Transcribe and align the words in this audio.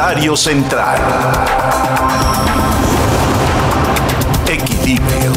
Comentario 0.00 0.34
central. 0.34 0.98
Equilibrio. 4.48 5.32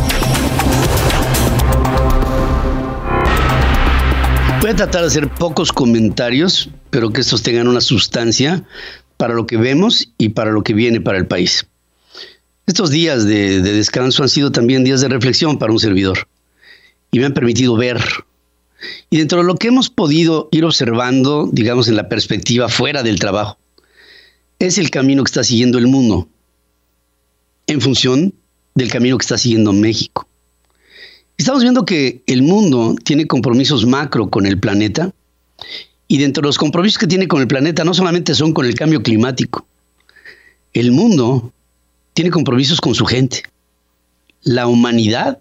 Voy 4.62 4.70
a 4.70 4.76
tratar 4.78 5.02
de 5.02 5.08
hacer 5.08 5.28
pocos 5.28 5.74
comentarios, 5.74 6.70
pero 6.92 7.12
que 7.12 7.20
estos 7.20 7.44
tengan 7.44 7.68
una 7.68 7.82
sustancia 7.82 8.64
para 9.18 9.34
lo 9.34 9.46
que 9.48 9.58
vemos 9.58 10.14
y 10.18 10.30
para 10.30 10.52
lo 10.52 10.64
que 10.64 10.74
viene 10.74 11.02
para 11.02 11.18
el 11.18 11.28
país. 11.28 11.68
Estos 12.66 12.90
días 12.90 13.26
de, 13.26 13.62
de 13.62 13.74
descanso 13.74 14.24
han 14.24 14.30
sido 14.30 14.54
también 14.54 14.86
días 14.86 15.02
de 15.02 15.10
reflexión 15.10 15.60
para 15.60 15.74
un 15.74 15.80
servidor 15.80 16.30
y 17.12 17.20
me 17.20 17.26
han 17.26 17.34
permitido 17.34 17.76
ver. 17.76 18.02
Y 19.10 19.18
dentro 19.18 19.40
de 19.40 19.44
lo 19.44 19.56
que 19.56 19.68
hemos 19.68 19.90
podido 19.90 20.48
ir 20.54 20.64
observando, 20.64 21.50
digamos, 21.52 21.90
en 21.90 21.98
la 21.98 22.08
perspectiva 22.08 22.70
fuera 22.70 23.04
del 23.04 23.20
trabajo, 23.20 23.58
es 24.66 24.78
el 24.78 24.90
camino 24.90 25.24
que 25.24 25.30
está 25.30 25.44
siguiendo 25.44 25.78
el 25.78 25.88
mundo 25.88 26.30
en 27.68 27.82
función 27.82 28.34
del 28.76 28.90
camino 28.90 29.18
que 29.18 29.24
está 29.24 29.38
siguiendo 29.38 29.74
México. 29.74 30.26
Estamos 31.38 31.64
viendo 31.64 31.84
que 31.84 32.24
el 32.28 32.44
mundo 32.44 32.96
tiene 33.04 33.28
compromisos 33.28 33.86
macro 33.86 34.30
con 34.30 34.46
el 34.46 34.58
planeta 34.58 35.14
y 36.08 36.18
dentro 36.18 36.42
de 36.42 36.48
los 36.48 36.58
compromisos 36.58 36.98
que 36.98 37.08
tiene 37.08 37.28
con 37.28 37.42
el 37.42 37.48
planeta 37.48 37.84
no 37.84 37.94
solamente 37.94 38.36
son 38.36 38.54
con 38.54 38.66
el 38.66 38.76
cambio 38.76 39.04
climático, 39.04 39.66
el 40.72 40.92
mundo 40.92 41.52
tiene 42.14 42.32
compromisos 42.32 42.80
con 42.80 42.96
su 42.96 43.06
gente. 43.06 43.44
La 44.44 44.68
humanidad 44.68 45.40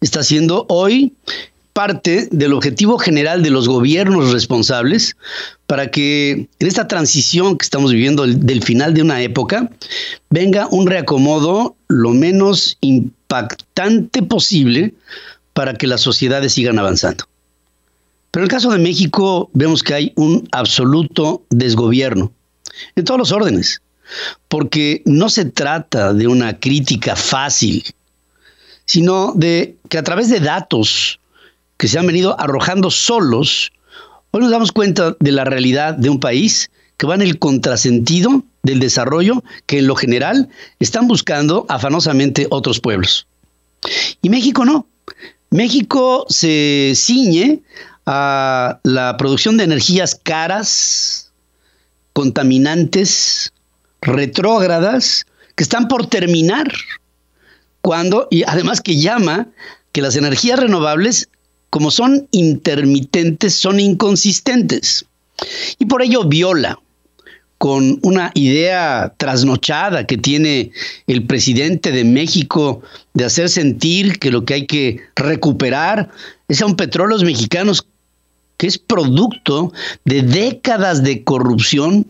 está 0.00 0.24
siendo 0.24 0.66
hoy 0.68 1.12
parte 1.76 2.26
del 2.30 2.54
objetivo 2.54 2.96
general 2.96 3.42
de 3.42 3.50
los 3.50 3.68
gobiernos 3.68 4.32
responsables 4.32 5.14
para 5.66 5.90
que 5.90 6.48
en 6.58 6.66
esta 6.66 6.88
transición 6.88 7.58
que 7.58 7.64
estamos 7.64 7.92
viviendo 7.92 8.26
del 8.26 8.62
final 8.62 8.94
de 8.94 9.02
una 9.02 9.20
época 9.20 9.70
venga 10.30 10.68
un 10.70 10.86
reacomodo 10.86 11.76
lo 11.88 12.14
menos 12.14 12.78
impactante 12.80 14.22
posible 14.22 14.94
para 15.52 15.74
que 15.74 15.86
las 15.86 16.00
sociedades 16.00 16.54
sigan 16.54 16.78
avanzando. 16.78 17.24
Pero 18.30 18.44
en 18.44 18.50
el 18.50 18.56
caso 18.56 18.70
de 18.70 18.78
México 18.78 19.50
vemos 19.52 19.82
que 19.82 19.92
hay 19.92 20.12
un 20.16 20.48
absoluto 20.52 21.42
desgobierno 21.50 22.32
en 22.94 23.04
todos 23.04 23.18
los 23.18 23.32
órdenes, 23.32 23.82
porque 24.48 25.02
no 25.04 25.28
se 25.28 25.44
trata 25.44 26.14
de 26.14 26.26
una 26.26 26.58
crítica 26.58 27.16
fácil, 27.16 27.84
sino 28.86 29.34
de 29.34 29.76
que 29.90 29.98
a 29.98 30.02
través 30.02 30.30
de 30.30 30.40
datos, 30.40 31.20
que 31.76 31.88
se 31.88 31.98
han 31.98 32.06
venido 32.06 32.38
arrojando 32.40 32.90
solos, 32.90 33.72
hoy 34.30 34.42
nos 34.42 34.50
damos 34.50 34.72
cuenta 34.72 35.16
de 35.20 35.32
la 35.32 35.44
realidad 35.44 35.94
de 35.94 36.10
un 36.10 36.20
país 36.20 36.70
que 36.96 37.06
va 37.06 37.14
en 37.14 37.22
el 37.22 37.38
contrasentido 37.38 38.42
del 38.62 38.80
desarrollo 38.80 39.44
que 39.66 39.78
en 39.78 39.86
lo 39.86 39.94
general 39.94 40.48
están 40.80 41.06
buscando 41.08 41.66
afanosamente 41.68 42.46
otros 42.50 42.80
pueblos. 42.80 43.26
Y 44.22 44.30
México 44.30 44.64
no. 44.64 44.86
México 45.50 46.26
se 46.28 46.92
ciñe 46.96 47.62
a 48.06 48.80
la 48.82 49.16
producción 49.16 49.56
de 49.56 49.64
energías 49.64 50.18
caras, 50.20 51.32
contaminantes, 52.12 53.52
retrógradas, 54.00 55.26
que 55.54 55.62
están 55.62 55.88
por 55.88 56.06
terminar. 56.06 56.72
Cuando, 57.82 58.26
y 58.30 58.42
además 58.44 58.80
que 58.80 58.96
llama 58.96 59.48
que 59.92 60.02
las 60.02 60.16
energías 60.16 60.58
renovables 60.58 61.28
como 61.70 61.90
son 61.90 62.28
intermitentes, 62.30 63.54
son 63.54 63.80
inconsistentes. 63.80 65.04
Y 65.78 65.86
por 65.86 66.02
ello 66.02 66.24
viola 66.24 66.78
con 67.58 67.98
una 68.02 68.32
idea 68.34 69.14
trasnochada 69.16 70.06
que 70.06 70.18
tiene 70.18 70.72
el 71.06 71.26
presidente 71.26 71.90
de 71.90 72.04
México 72.04 72.82
de 73.14 73.24
hacer 73.24 73.48
sentir 73.48 74.18
que 74.18 74.30
lo 74.30 74.44
que 74.44 74.54
hay 74.54 74.66
que 74.66 75.00
recuperar 75.14 76.10
es 76.48 76.60
a 76.60 76.66
un 76.66 76.76
petróleos 76.76 77.24
mexicanos 77.24 77.86
que 78.58 78.66
es 78.66 78.78
producto 78.78 79.72
de 80.04 80.22
décadas 80.22 81.02
de 81.02 81.24
corrupción 81.24 82.06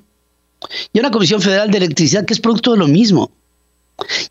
y 0.92 0.98
una 0.98 1.10
Comisión 1.10 1.40
Federal 1.40 1.70
de 1.70 1.78
Electricidad 1.78 2.24
que 2.24 2.34
es 2.34 2.40
producto 2.40 2.72
de 2.72 2.78
lo 2.78 2.88
mismo. 2.88 3.30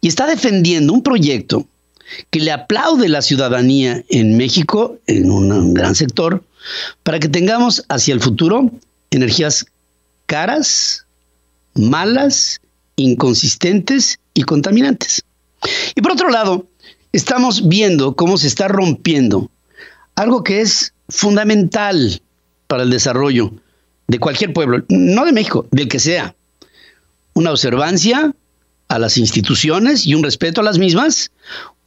Y 0.01 0.07
está 0.07 0.27
defendiendo 0.27 0.93
un 0.93 1.01
proyecto 1.01 1.65
que 2.29 2.39
le 2.39 2.51
aplaude 2.51 3.09
la 3.09 3.21
ciudadanía 3.21 4.03
en 4.09 4.37
México, 4.37 4.97
en 5.07 5.31
un 5.31 5.73
gran 5.73 5.95
sector, 5.95 6.43
para 7.03 7.19
que 7.19 7.29
tengamos 7.29 7.83
hacia 7.89 8.13
el 8.13 8.21
futuro 8.21 8.71
energías 9.11 9.65
caras, 10.25 11.05
malas, 11.73 12.61
inconsistentes 12.95 14.19
y 14.33 14.43
contaminantes. 14.43 15.23
Y 15.95 16.01
por 16.01 16.11
otro 16.11 16.29
lado, 16.29 16.67
estamos 17.11 17.67
viendo 17.67 18.15
cómo 18.15 18.37
se 18.37 18.47
está 18.47 18.67
rompiendo 18.67 19.49
algo 20.15 20.43
que 20.43 20.61
es 20.61 20.93
fundamental 21.09 22.21
para 22.67 22.83
el 22.83 22.89
desarrollo 22.89 23.51
de 24.07 24.19
cualquier 24.19 24.53
pueblo, 24.53 24.83
no 24.89 25.25
de 25.25 25.33
México, 25.33 25.67
del 25.71 25.87
que 25.87 25.99
sea. 25.99 26.35
Una 27.33 27.51
observancia 27.51 28.33
a 28.87 28.99
las 28.99 29.17
instituciones 29.17 30.05
y 30.05 30.15
un 30.15 30.23
respeto 30.23 30.61
a 30.61 30.63
las 30.63 30.77
mismas, 30.77 31.31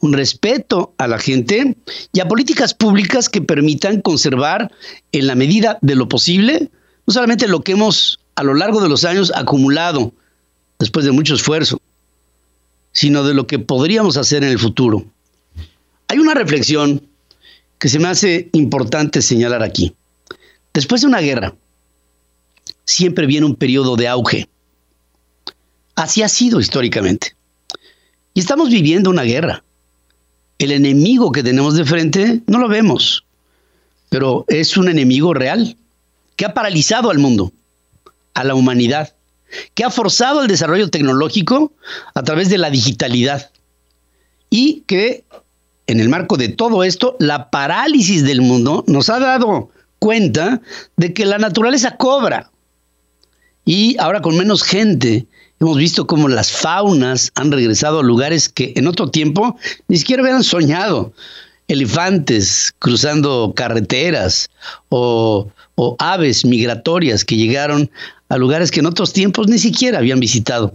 un 0.01 0.13
respeto 0.13 0.95
a 0.99 1.07
la 1.07 1.19
gente 1.19 1.77
y 2.13 2.21
a 2.21 2.29
políticas 2.29 2.75
públicas 2.75 3.29
que 3.29 3.41
permitan 3.41 4.01
conservar 4.01 4.71
en 5.13 5.27
la 5.27 5.35
medida 5.35 5.79
de 5.81 5.95
lo 5.95 6.09
posible 6.09 6.71
no 7.09 7.15
solamente 7.15 7.49
lo 7.49 7.63
que 7.63 7.73
hemos 7.73 8.21
a 8.35 8.43
lo 8.43 8.53
largo 8.53 8.83
de 8.83 8.89
los 8.91 9.07
años 9.07 9.33
acumulado 9.35 10.13
después 10.79 11.07
de 11.07 11.11
mucho 11.11 11.35
esfuerzo, 11.35 11.81
sino 12.93 13.25
de 13.25 13.33
lo 13.33 13.47
que 13.47 13.59
podríamos 13.59 14.19
hacer 14.19 14.45
en 14.45 14.51
el 14.51 14.59
futuro. 14.59 15.07
Hay 16.09 16.19
una 16.19 16.35
reflexión 16.35 17.03
que 17.79 17.89
se 17.89 17.99
me 17.99 18.09
hace 18.09 18.51
importante 18.53 19.23
señalar 19.23 19.63
aquí. 19.63 19.95
Después 20.75 21.01
de 21.01 21.07
una 21.07 21.21
guerra, 21.21 21.55
siempre 22.85 23.27
viene 23.27 23.47
un 23.47 23.57
periodo 23.57 23.97
de 23.97 24.07
auge. 24.07 24.47
Así 25.99 26.23
ha 26.23 26.29
sido 26.29 26.61
históricamente. 26.61 27.35
Y 28.35 28.41
estamos 28.41 28.71
viviendo 28.71 29.11
una 29.11 29.25
guerra 29.25 29.63
el 30.59 30.73
enemigo 30.73 31.33
que 31.33 31.43
tenemos 31.43 31.77
de 31.77 31.85
frente 31.85 32.43
no 32.47 32.59
lo 32.59 32.69
vemos, 32.69 33.25
pero 34.09 34.45
es 34.49 34.77
un 34.77 34.89
enemigo 34.89 35.33
real 35.33 35.77
que 36.37 36.45
ha 36.45 36.55
paralizado 36.55 37.11
al 37.11 37.19
mundo, 37.19 37.53
a 38.35 38.45
la 38.45 38.55
humanidad, 38.55 39.15
que 39.75 39.85
ha 39.85 39.91
forzado 39.91 40.43
el 40.43 40.49
desarrollo 40.49 40.91
tecnológico 40.91 41.73
a 42.15 42.23
través 42.23 42.49
de 42.49 42.59
la 42.59 42.71
digitalidad 42.71 43.51
y 44.51 44.83
que 44.87 45.25
en 45.87 46.01
el 46.01 46.09
marco 46.09 46.37
de 46.37 46.49
todo 46.49 46.85
esto, 46.85 47.17
la 47.19 47.51
parálisis 47.51 48.25
del 48.25 48.43
mundo 48.43 48.85
nos 48.89 49.09
ha 49.09 49.19
dado 49.21 49.71
cuenta 49.99 50.61
de 50.97 51.15
que 51.15 51.25
la 51.25 51.39
naturaleza 51.39 51.97
cobra 51.97 52.51
y 53.65 53.97
ahora 53.99 54.21
con 54.21 54.37
menos 54.37 54.63
gente 54.63 55.27
Hemos 55.61 55.77
visto 55.77 56.07
cómo 56.07 56.29
las 56.29 56.53
faunas 56.53 57.33
han 57.35 57.51
regresado 57.51 58.01
a 58.01 58.05
lugares 58.05 58.49
que 58.49 58.73
en 58.77 58.87
otro 58.87 59.11
tiempo 59.11 59.57
ni 59.89 59.97
siquiera 59.97 60.23
hubieran 60.23 60.45
soñado. 60.45 61.13
Elefantes 61.67 62.75
cruzando 62.79 63.53
carreteras 63.55 64.49
o, 64.89 65.51
o 65.75 65.97
aves 65.99 66.45
migratorias 66.45 67.25
que 67.25 67.37
llegaron 67.37 67.91
a 68.29 68.37
lugares 68.37 68.71
que 68.71 68.81
en 68.81 68.87
otros 68.87 69.13
tiempos 69.13 69.49
ni 69.49 69.59
siquiera 69.59 69.99
habían 69.99 70.21
visitado. 70.21 70.75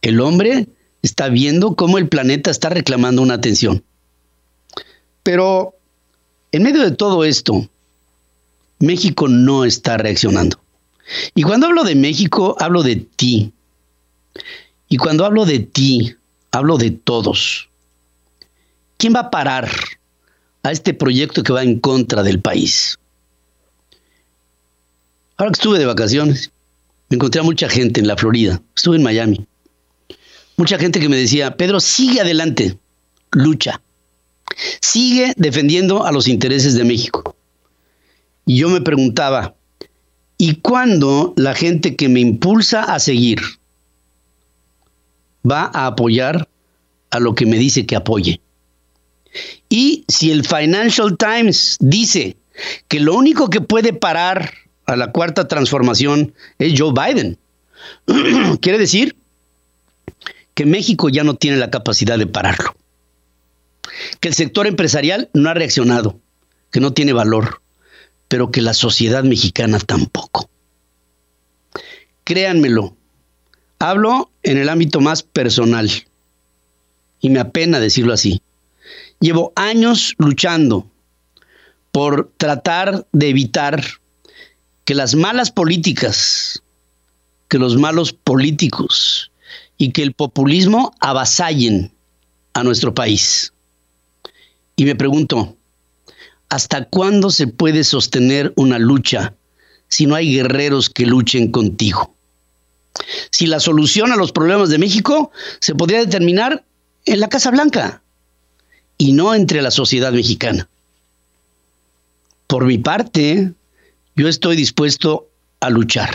El 0.00 0.20
hombre 0.20 0.68
está 1.02 1.28
viendo 1.28 1.74
cómo 1.74 1.98
el 1.98 2.08
planeta 2.08 2.50
está 2.50 2.68
reclamando 2.68 3.20
una 3.20 3.34
atención. 3.34 3.82
Pero 5.22 5.74
en 6.52 6.62
medio 6.62 6.82
de 6.82 6.92
todo 6.92 7.24
esto, 7.24 7.68
México 8.78 9.28
no 9.28 9.64
está 9.64 9.96
reaccionando. 9.96 10.63
Y 11.34 11.42
cuando 11.42 11.66
hablo 11.66 11.84
de 11.84 11.94
México, 11.94 12.56
hablo 12.58 12.82
de 12.82 12.96
ti. 12.96 13.52
Y 14.88 14.96
cuando 14.96 15.24
hablo 15.24 15.44
de 15.44 15.60
ti, 15.60 16.16
hablo 16.50 16.78
de 16.78 16.90
todos. 16.90 17.68
¿Quién 18.96 19.14
va 19.14 19.20
a 19.20 19.30
parar 19.30 19.70
a 20.62 20.72
este 20.72 20.94
proyecto 20.94 21.42
que 21.42 21.52
va 21.52 21.62
en 21.62 21.80
contra 21.80 22.22
del 22.22 22.40
país? 22.40 22.98
Ahora 25.36 25.50
que 25.50 25.58
estuve 25.58 25.78
de 25.78 25.86
vacaciones, 25.86 26.52
me 27.08 27.16
encontré 27.16 27.40
a 27.40 27.44
mucha 27.44 27.68
gente 27.68 28.00
en 28.00 28.06
la 28.06 28.16
Florida. 28.16 28.62
Estuve 28.76 28.96
en 28.96 29.02
Miami. 29.02 29.46
Mucha 30.56 30.78
gente 30.78 31.00
que 31.00 31.08
me 31.08 31.16
decía, 31.16 31.56
Pedro, 31.56 31.80
sigue 31.80 32.20
adelante, 32.20 32.78
lucha. 33.32 33.80
Sigue 34.80 35.32
defendiendo 35.36 36.06
a 36.06 36.12
los 36.12 36.28
intereses 36.28 36.74
de 36.74 36.84
México. 36.84 37.36
Y 38.46 38.58
yo 38.58 38.68
me 38.68 38.80
preguntaba, 38.80 39.56
y 40.38 40.56
cuando 40.56 41.32
la 41.36 41.54
gente 41.54 41.96
que 41.96 42.08
me 42.08 42.20
impulsa 42.20 42.82
a 42.82 42.98
seguir 42.98 43.40
va 45.48 45.70
a 45.72 45.86
apoyar 45.86 46.48
a 47.10 47.20
lo 47.20 47.34
que 47.34 47.46
me 47.46 47.58
dice 47.58 47.86
que 47.86 47.96
apoye. 47.96 48.40
Y 49.68 50.04
si 50.08 50.30
el 50.30 50.44
Financial 50.44 51.16
Times 51.16 51.76
dice 51.80 52.36
que 52.88 53.00
lo 53.00 53.14
único 53.14 53.50
que 53.50 53.60
puede 53.60 53.92
parar 53.92 54.52
a 54.86 54.96
la 54.96 55.12
cuarta 55.12 55.48
transformación 55.48 56.34
es 56.58 56.78
Joe 56.78 56.92
Biden, 56.92 57.38
quiere 58.60 58.78
decir 58.78 59.16
que 60.54 60.66
México 60.66 61.08
ya 61.08 61.24
no 61.24 61.34
tiene 61.34 61.56
la 61.56 61.70
capacidad 61.70 62.18
de 62.18 62.26
pararlo, 62.26 62.74
que 64.20 64.28
el 64.28 64.34
sector 64.34 64.66
empresarial 64.66 65.30
no 65.34 65.50
ha 65.50 65.54
reaccionado, 65.54 66.20
que 66.70 66.80
no 66.80 66.92
tiene 66.92 67.12
valor, 67.12 67.60
pero 68.34 68.50
que 68.50 68.62
la 68.62 68.74
sociedad 68.74 69.22
mexicana 69.22 69.78
tampoco. 69.78 70.50
Créanmelo, 72.24 72.96
hablo 73.78 74.32
en 74.42 74.58
el 74.58 74.68
ámbito 74.68 75.00
más 75.00 75.22
personal 75.22 75.88
y 77.20 77.30
me 77.30 77.38
apena 77.38 77.78
decirlo 77.78 78.12
así. 78.12 78.42
Llevo 79.20 79.52
años 79.54 80.16
luchando 80.18 80.90
por 81.92 82.32
tratar 82.36 83.06
de 83.12 83.28
evitar 83.28 83.80
que 84.84 84.96
las 84.96 85.14
malas 85.14 85.52
políticas, 85.52 86.60
que 87.46 87.60
los 87.60 87.76
malos 87.76 88.12
políticos 88.12 89.30
y 89.78 89.92
que 89.92 90.02
el 90.02 90.12
populismo 90.12 90.92
avasallen 90.98 91.92
a 92.52 92.64
nuestro 92.64 92.92
país. 92.92 93.52
Y 94.74 94.86
me 94.86 94.96
pregunto, 94.96 95.56
¿hasta 96.48 96.84
cuándo 96.84 97.30
se 97.30 97.46
puede 97.46 97.84
sostener 97.84 98.52
una 98.56 98.78
lucha 98.78 99.34
si 99.88 100.06
no 100.06 100.14
hay 100.14 100.34
guerreros 100.34 100.90
que 100.90 101.06
luchen 101.06 101.50
contigo? 101.50 102.14
Si 103.30 103.46
la 103.46 103.60
solución 103.60 104.12
a 104.12 104.16
los 104.16 104.32
problemas 104.32 104.68
de 104.68 104.78
México 104.78 105.30
se 105.60 105.74
podría 105.74 105.98
determinar 105.98 106.64
en 107.06 107.20
la 107.20 107.28
Casa 107.28 107.50
Blanca 107.50 108.02
y 108.98 109.12
no 109.12 109.34
entre 109.34 109.62
la 109.62 109.70
sociedad 109.70 110.12
mexicana. 110.12 110.68
Por 112.46 112.66
mi 112.66 112.78
parte, 112.78 113.52
yo 114.14 114.28
estoy 114.28 114.56
dispuesto 114.56 115.28
a 115.60 115.70
luchar. 115.70 116.14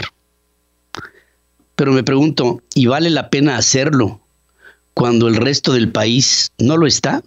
Pero 1.76 1.92
me 1.92 2.04
pregunto, 2.04 2.62
¿y 2.74 2.86
vale 2.86 3.10
la 3.10 3.30
pena 3.30 3.58
hacerlo 3.58 4.22
cuando 4.94 5.28
el 5.28 5.36
resto 5.36 5.74
del 5.74 5.92
país 5.92 6.52
no 6.58 6.78
lo 6.78 6.88
está? 6.88 7.24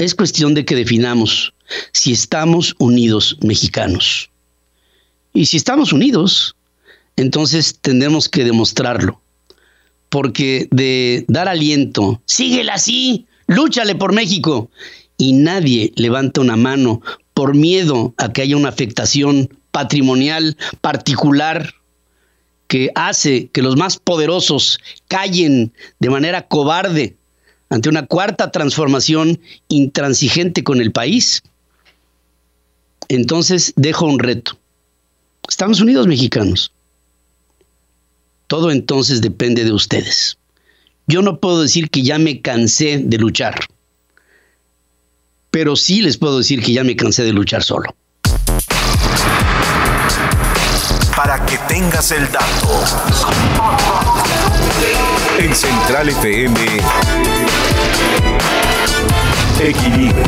Es 0.00 0.14
cuestión 0.14 0.54
de 0.54 0.64
que 0.64 0.74
definamos 0.74 1.52
si 1.92 2.12
estamos 2.12 2.74
unidos 2.78 3.36
mexicanos. 3.42 4.30
Y 5.34 5.44
si 5.44 5.58
estamos 5.58 5.92
unidos, 5.92 6.56
entonces 7.16 7.76
tendremos 7.82 8.26
que 8.26 8.44
demostrarlo. 8.44 9.20
Porque 10.08 10.68
de 10.70 11.26
dar 11.28 11.48
aliento, 11.48 12.22
síguela 12.24 12.74
así, 12.76 13.26
lúchale 13.46 13.94
por 13.94 14.14
México, 14.14 14.70
y 15.18 15.34
nadie 15.34 15.92
levanta 15.96 16.40
una 16.40 16.56
mano 16.56 17.02
por 17.34 17.54
miedo 17.54 18.14
a 18.16 18.32
que 18.32 18.40
haya 18.40 18.56
una 18.56 18.70
afectación 18.70 19.54
patrimonial 19.70 20.56
particular 20.80 21.74
que 22.68 22.90
hace 22.94 23.50
que 23.52 23.60
los 23.60 23.76
más 23.76 23.98
poderosos 23.98 24.78
callen 25.08 25.74
de 25.98 26.08
manera 26.08 26.48
cobarde 26.48 27.18
ante 27.70 27.88
una 27.88 28.06
cuarta 28.06 28.50
transformación 28.50 29.40
intransigente 29.68 30.62
con 30.62 30.80
el 30.80 30.92
país, 30.92 31.42
entonces 33.08 33.72
dejo 33.76 34.06
un 34.06 34.18
reto. 34.18 34.58
Estamos 35.48 35.80
unidos 35.80 36.06
mexicanos. 36.06 36.72
Todo 38.46 38.70
entonces 38.70 39.20
depende 39.20 39.64
de 39.64 39.72
ustedes. 39.72 40.36
Yo 41.06 41.22
no 41.22 41.40
puedo 41.40 41.62
decir 41.62 41.90
que 41.90 42.02
ya 42.02 42.18
me 42.18 42.40
cansé 42.40 42.98
de 42.98 43.16
luchar 43.16 43.60
pero 45.50 45.76
sí 45.76 46.00
les 46.00 46.16
puedo 46.16 46.38
decir 46.38 46.62
que 46.62 46.72
ya 46.72 46.84
me 46.84 46.96
cansé 46.96 47.24
de 47.24 47.32
luchar 47.32 47.62
solo. 47.62 47.94
Que 51.50 51.58
tengas 51.66 52.12
el 52.12 52.30
dato. 52.30 52.84
En 55.36 55.52
Central 55.52 56.08
FM, 56.08 56.60
Equilibrio. 59.60 60.24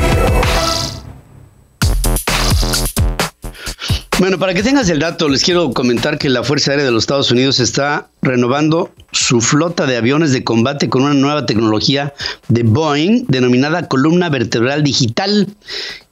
Bueno, 4.18 4.38
para 4.40 4.52
que 4.52 4.64
tengas 4.64 4.88
el 4.88 4.98
dato, 4.98 5.28
les 5.28 5.44
quiero 5.44 5.70
comentar 5.72 6.18
que 6.18 6.28
la 6.28 6.42
Fuerza 6.42 6.72
Aérea 6.72 6.86
de 6.86 6.90
los 6.90 7.04
Estados 7.04 7.30
Unidos 7.30 7.60
está 7.60 8.08
renovando 8.20 8.90
su 9.12 9.40
flota 9.40 9.86
de 9.86 9.96
aviones 9.96 10.32
de 10.32 10.42
combate 10.42 10.88
con 10.88 11.02
una 11.02 11.14
nueva 11.14 11.46
tecnología 11.46 12.14
de 12.48 12.64
Boeing 12.64 13.26
denominada 13.28 13.86
columna 13.86 14.28
vertebral 14.28 14.82
digital, 14.82 15.46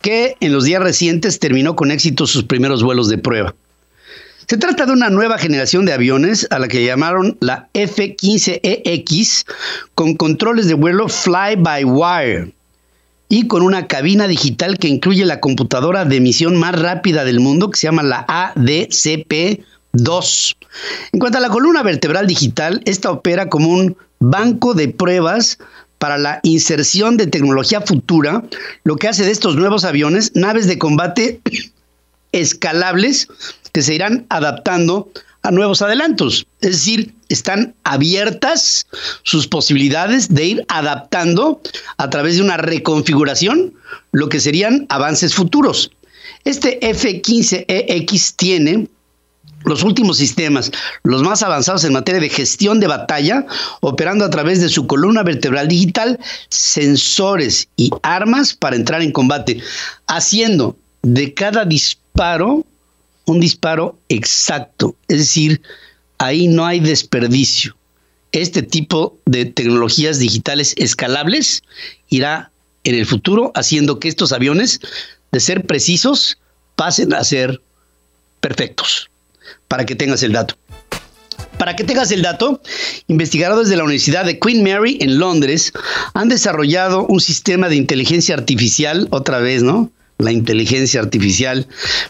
que 0.02 0.36
en 0.38 0.52
los 0.52 0.62
días 0.62 0.80
recientes 0.80 1.40
terminó 1.40 1.74
con 1.74 1.90
éxito 1.90 2.28
sus 2.28 2.44
primeros 2.44 2.84
vuelos 2.84 3.08
de 3.08 3.18
prueba. 3.18 3.56
Se 4.50 4.58
trata 4.58 4.84
de 4.84 4.90
una 4.90 5.10
nueva 5.10 5.38
generación 5.38 5.84
de 5.84 5.92
aviones 5.92 6.48
a 6.50 6.58
la 6.58 6.66
que 6.66 6.84
llamaron 6.84 7.36
la 7.38 7.68
F-15EX 7.72 9.46
con 9.94 10.16
controles 10.16 10.66
de 10.66 10.74
vuelo 10.74 11.08
fly-by-wire 11.08 12.52
y 13.28 13.46
con 13.46 13.62
una 13.62 13.86
cabina 13.86 14.26
digital 14.26 14.78
que 14.78 14.88
incluye 14.88 15.24
la 15.24 15.38
computadora 15.38 16.04
de 16.04 16.16
emisión 16.16 16.56
más 16.56 16.76
rápida 16.76 17.24
del 17.24 17.38
mundo 17.38 17.70
que 17.70 17.78
se 17.78 17.86
llama 17.86 18.02
la 18.02 18.26
ADCP-2. 18.26 20.56
En 21.12 21.20
cuanto 21.20 21.38
a 21.38 21.42
la 21.42 21.50
columna 21.50 21.84
vertebral 21.84 22.26
digital, 22.26 22.82
esta 22.86 23.12
opera 23.12 23.48
como 23.48 23.68
un 23.68 23.96
banco 24.18 24.74
de 24.74 24.88
pruebas 24.88 25.58
para 25.98 26.18
la 26.18 26.40
inserción 26.42 27.16
de 27.16 27.28
tecnología 27.28 27.82
futura, 27.82 28.42
lo 28.82 28.96
que 28.96 29.06
hace 29.06 29.24
de 29.24 29.30
estos 29.30 29.54
nuevos 29.54 29.84
aviones 29.84 30.32
naves 30.34 30.66
de 30.66 30.76
combate 30.76 31.40
escalables 32.32 33.28
que 33.72 33.82
se 33.82 33.94
irán 33.94 34.26
adaptando 34.28 35.10
a 35.42 35.50
nuevos 35.50 35.82
adelantos. 35.82 36.46
Es 36.60 36.70
decir, 36.72 37.14
están 37.28 37.74
abiertas 37.84 38.86
sus 39.22 39.46
posibilidades 39.46 40.34
de 40.34 40.44
ir 40.44 40.64
adaptando 40.68 41.60
a 41.96 42.10
través 42.10 42.36
de 42.36 42.42
una 42.42 42.56
reconfiguración 42.56 43.74
lo 44.12 44.28
que 44.28 44.40
serían 44.40 44.86
avances 44.88 45.34
futuros. 45.34 45.90
Este 46.44 46.86
F-15EX 46.90 48.34
tiene 48.36 48.88
los 49.64 49.82
últimos 49.82 50.16
sistemas, 50.16 50.70
los 51.02 51.22
más 51.22 51.42
avanzados 51.42 51.84
en 51.84 51.92
materia 51.92 52.20
de 52.20 52.30
gestión 52.30 52.80
de 52.80 52.86
batalla, 52.86 53.46
operando 53.80 54.24
a 54.24 54.30
través 54.30 54.60
de 54.60 54.70
su 54.70 54.86
columna 54.86 55.22
vertebral 55.22 55.68
digital, 55.68 56.18
sensores 56.48 57.68
y 57.76 57.90
armas 58.02 58.54
para 58.54 58.76
entrar 58.76 59.02
en 59.02 59.12
combate, 59.12 59.60
haciendo 60.06 60.76
de 61.02 61.34
cada 61.34 61.64
disparo 61.66 62.64
un 63.30 63.40
disparo 63.40 63.98
exacto, 64.08 64.96
es 65.08 65.18
decir, 65.18 65.62
ahí 66.18 66.48
no 66.48 66.66
hay 66.66 66.80
desperdicio. 66.80 67.76
Este 68.32 68.62
tipo 68.62 69.18
de 69.24 69.44
tecnologías 69.46 70.18
digitales 70.18 70.74
escalables 70.76 71.62
irá 72.08 72.50
en 72.84 72.94
el 72.94 73.06
futuro 73.06 73.52
haciendo 73.54 73.98
que 73.98 74.08
estos 74.08 74.32
aviones, 74.32 74.80
de 75.32 75.40
ser 75.40 75.66
precisos, 75.66 76.38
pasen 76.76 77.14
a 77.14 77.24
ser 77.24 77.60
perfectos. 78.40 79.10
Para 79.68 79.86
que 79.86 79.94
tengas 79.94 80.22
el 80.22 80.32
dato. 80.32 80.56
Para 81.58 81.76
que 81.76 81.84
tengas 81.84 82.10
el 82.10 82.22
dato, 82.22 82.60
investigadores 83.06 83.68
de 83.68 83.76
la 83.76 83.84
Universidad 83.84 84.24
de 84.24 84.38
Queen 84.38 84.62
Mary 84.64 84.98
en 85.00 85.18
Londres 85.18 85.72
han 86.14 86.28
desarrollado 86.28 87.06
un 87.06 87.20
sistema 87.20 87.68
de 87.68 87.76
inteligencia 87.76 88.34
artificial, 88.34 89.08
otra 89.10 89.38
vez, 89.38 89.62
¿no? 89.62 89.90
La 90.20 90.32
inteligencia 90.32 91.00
artificial, 91.00 91.66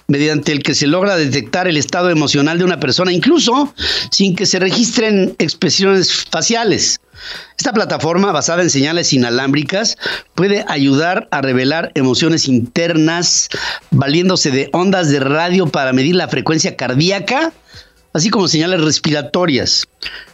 mediante 0.08 0.52
el 0.52 0.62
que 0.62 0.74
se 0.74 0.86
logra 0.86 1.16
detectar 1.16 1.68
el 1.68 1.76
estado 1.76 2.10
emocional 2.10 2.58
de 2.58 2.64
una 2.64 2.80
persona, 2.80 3.12
incluso 3.12 3.74
sin 4.10 4.36
que 4.36 4.46
se 4.46 4.58
registren 4.58 5.34
expresiones 5.38 6.26
faciales. 6.30 7.00
Esta 7.58 7.72
plataforma, 7.72 8.32
basada 8.32 8.62
en 8.62 8.70
señales 8.70 9.12
inalámbricas, 9.12 9.98
puede 10.34 10.64
ayudar 10.68 11.28
a 11.30 11.42
revelar 11.42 11.92
emociones 11.94 12.48
internas, 12.48 13.48
valiéndose 13.90 14.50
de 14.50 14.70
ondas 14.72 15.10
de 15.10 15.20
radio 15.20 15.66
para 15.66 15.92
medir 15.92 16.14
la 16.16 16.28
frecuencia 16.28 16.76
cardíaca, 16.76 17.52
así 18.14 18.30
como 18.30 18.48
señales 18.48 18.80
respiratorias. 18.80 19.86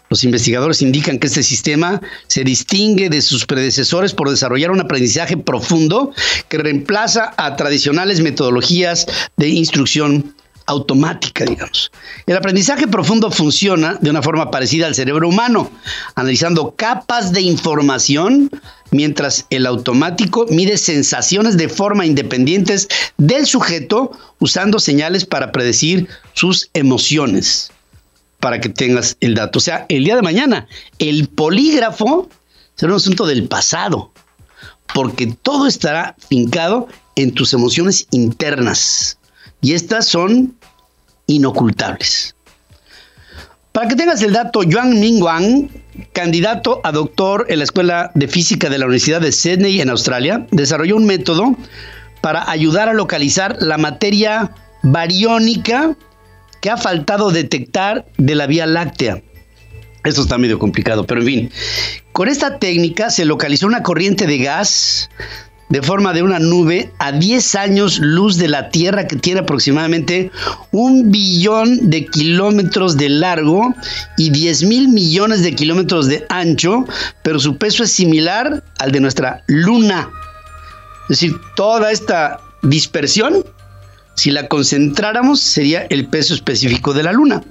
Los 0.08 0.22
investigadores 0.22 0.82
indican 0.82 1.18
que 1.18 1.26
este 1.26 1.42
sistema 1.42 2.00
se 2.28 2.44
distingue 2.44 3.10
de 3.10 3.22
sus 3.22 3.44
predecesores 3.44 4.12
por 4.12 4.30
desarrollar 4.30 4.70
un 4.70 4.80
aprendizaje 4.80 5.36
profundo 5.36 6.12
que 6.48 6.58
reemplaza 6.58 7.34
a 7.36 7.56
tradicionales 7.56 8.20
metodologías 8.20 9.06
de 9.36 9.48
instrucción 9.48 10.34
automática, 10.66 11.44
digamos. 11.44 11.90
El 12.26 12.36
aprendizaje 12.36 12.86
profundo 12.88 13.30
funciona 13.30 13.98
de 14.00 14.10
una 14.10 14.22
forma 14.22 14.50
parecida 14.50 14.86
al 14.86 14.94
cerebro 14.94 15.28
humano, 15.28 15.70
analizando 16.14 16.74
capas 16.76 17.32
de 17.32 17.40
información, 17.40 18.50
mientras 18.90 19.46
el 19.50 19.66
automático 19.66 20.46
mide 20.50 20.76
sensaciones 20.76 21.56
de 21.56 21.68
forma 21.68 22.06
independientes 22.06 22.88
del 23.16 23.46
sujeto 23.46 24.12
usando 24.38 24.78
señales 24.78 25.24
para 25.24 25.52
predecir 25.52 26.08
sus 26.32 26.68
emociones 26.74 27.70
para 28.46 28.60
que 28.60 28.68
tengas 28.68 29.16
el 29.18 29.34
dato. 29.34 29.58
O 29.58 29.60
sea, 29.60 29.86
el 29.88 30.04
día 30.04 30.14
de 30.14 30.22
mañana, 30.22 30.68
el 31.00 31.26
polígrafo 31.26 32.28
será 32.76 32.92
un 32.92 32.98
asunto 32.98 33.26
del 33.26 33.48
pasado, 33.48 34.12
porque 34.94 35.34
todo 35.42 35.66
estará 35.66 36.14
fincado 36.28 36.86
en 37.16 37.34
tus 37.34 37.52
emociones 37.54 38.06
internas 38.12 39.18
y 39.60 39.72
estas 39.72 40.06
son 40.06 40.54
inocultables. 41.26 42.36
Para 43.72 43.88
que 43.88 43.96
tengas 43.96 44.22
el 44.22 44.32
dato, 44.32 44.62
Yuan 44.62 45.00
Ming 45.00 45.20
Wang, 45.20 45.68
candidato 46.12 46.80
a 46.84 46.92
doctor 46.92 47.46
en 47.48 47.58
la 47.58 47.64
Escuela 47.64 48.12
de 48.14 48.28
Física 48.28 48.70
de 48.70 48.78
la 48.78 48.84
Universidad 48.84 49.20
de 49.22 49.32
Sydney 49.32 49.80
en 49.80 49.90
Australia, 49.90 50.46
desarrolló 50.52 50.94
un 50.94 51.06
método 51.06 51.56
para 52.20 52.48
ayudar 52.48 52.88
a 52.88 52.94
localizar 52.94 53.56
la 53.58 53.76
materia 53.76 54.52
bariónica 54.84 55.96
que 56.60 56.70
ha 56.70 56.76
faltado 56.76 57.30
detectar 57.30 58.06
de 58.16 58.34
la 58.34 58.46
Vía 58.46 58.66
Láctea. 58.66 59.22
Esto 60.04 60.22
está 60.22 60.38
medio 60.38 60.58
complicado, 60.58 61.04
pero 61.06 61.20
en 61.20 61.26
fin. 61.26 61.50
Con 62.12 62.28
esta 62.28 62.58
técnica 62.58 63.10
se 63.10 63.24
localizó 63.24 63.66
una 63.66 63.82
corriente 63.82 64.26
de 64.26 64.38
gas 64.38 65.10
de 65.68 65.82
forma 65.82 66.12
de 66.12 66.22
una 66.22 66.38
nube 66.38 66.92
a 66.98 67.12
10 67.12 67.54
años 67.56 67.98
luz 67.98 68.36
de 68.36 68.48
la 68.48 68.70
Tierra 68.70 69.08
que 69.08 69.16
tiene 69.16 69.40
aproximadamente 69.40 70.30
un 70.70 71.10
billón 71.10 71.90
de 71.90 72.06
kilómetros 72.06 72.96
de 72.96 73.08
largo 73.08 73.74
y 74.16 74.30
10 74.30 74.62
mil 74.64 74.88
millones 74.88 75.42
de 75.42 75.54
kilómetros 75.54 76.06
de 76.06 76.24
ancho, 76.28 76.84
pero 77.24 77.40
su 77.40 77.56
peso 77.56 77.82
es 77.82 77.90
similar 77.90 78.62
al 78.78 78.92
de 78.92 79.00
nuestra 79.00 79.42
Luna. 79.48 80.08
Es 81.08 81.20
decir, 81.20 81.36
toda 81.56 81.90
esta 81.90 82.40
dispersión 82.62 83.44
si 84.16 84.30
la 84.30 84.48
concentráramos, 84.48 85.40
sería 85.40 85.86
el 85.90 86.08
peso 86.08 86.34
específico 86.34 86.94
de 86.94 87.02
la 87.02 87.12
Luna. 87.12 87.42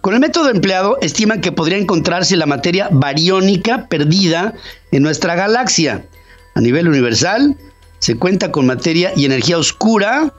Con 0.00 0.14
el 0.14 0.20
método 0.20 0.50
empleado, 0.50 0.98
estiman 1.02 1.42
que 1.42 1.52
podría 1.52 1.78
encontrarse 1.78 2.36
la 2.36 2.46
materia 2.46 2.88
bariónica 2.90 3.86
perdida 3.86 4.54
en 4.92 5.02
nuestra 5.02 5.34
galaxia. 5.34 6.06
A 6.54 6.60
nivel 6.62 6.88
universal, 6.88 7.56
se 7.98 8.16
cuenta 8.16 8.50
con 8.50 8.66
materia 8.66 9.12
y 9.14 9.26
energía 9.26 9.58
oscura, 9.58 10.32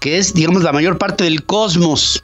que 0.00 0.18
es, 0.18 0.34
digamos, 0.34 0.62
la 0.62 0.72
mayor 0.72 0.98
parte 0.98 1.24
del 1.24 1.44
cosmos. 1.44 2.22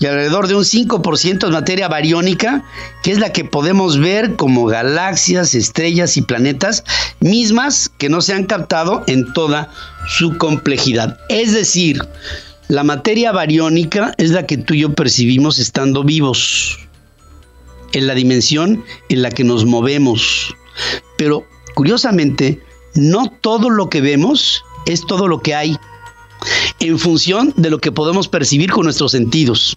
Y 0.00 0.06
alrededor 0.06 0.46
de 0.46 0.54
un 0.54 0.64
5% 0.64 1.44
es 1.44 1.50
materia 1.50 1.88
bariónica, 1.88 2.64
que 3.02 3.10
es 3.10 3.18
la 3.18 3.32
que 3.32 3.44
podemos 3.44 3.98
ver 3.98 4.36
como 4.36 4.66
galaxias, 4.66 5.54
estrellas 5.54 6.16
y 6.16 6.22
planetas, 6.22 6.84
mismas 7.20 7.88
que 7.98 8.08
no 8.08 8.20
se 8.20 8.32
han 8.32 8.44
captado 8.44 9.02
en 9.08 9.32
toda 9.32 9.70
su 10.06 10.38
complejidad. 10.38 11.18
Es 11.28 11.52
decir, 11.52 12.00
la 12.68 12.84
materia 12.84 13.32
bariónica 13.32 14.14
es 14.18 14.30
la 14.30 14.46
que 14.46 14.58
tú 14.58 14.74
y 14.74 14.80
yo 14.80 14.94
percibimos 14.94 15.58
estando 15.58 16.04
vivos, 16.04 16.78
en 17.92 18.06
la 18.06 18.14
dimensión 18.14 18.84
en 19.08 19.22
la 19.22 19.30
que 19.30 19.44
nos 19.44 19.64
movemos. 19.64 20.54
Pero 21.16 21.44
curiosamente, 21.74 22.62
no 22.94 23.30
todo 23.40 23.70
lo 23.70 23.88
que 23.88 24.00
vemos 24.00 24.62
es 24.86 25.04
todo 25.06 25.28
lo 25.28 25.40
que 25.40 25.54
hay, 25.54 25.76
en 26.80 26.98
función 26.98 27.52
de 27.56 27.70
lo 27.70 27.78
que 27.78 27.90
podemos 27.90 28.28
percibir 28.28 28.70
con 28.70 28.84
nuestros 28.84 29.12
sentidos. 29.12 29.76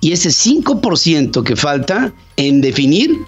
Y 0.00 0.12
ese 0.12 0.28
5% 0.28 1.42
que 1.42 1.56
falta 1.56 2.12
en 2.36 2.60
definir 2.60 3.18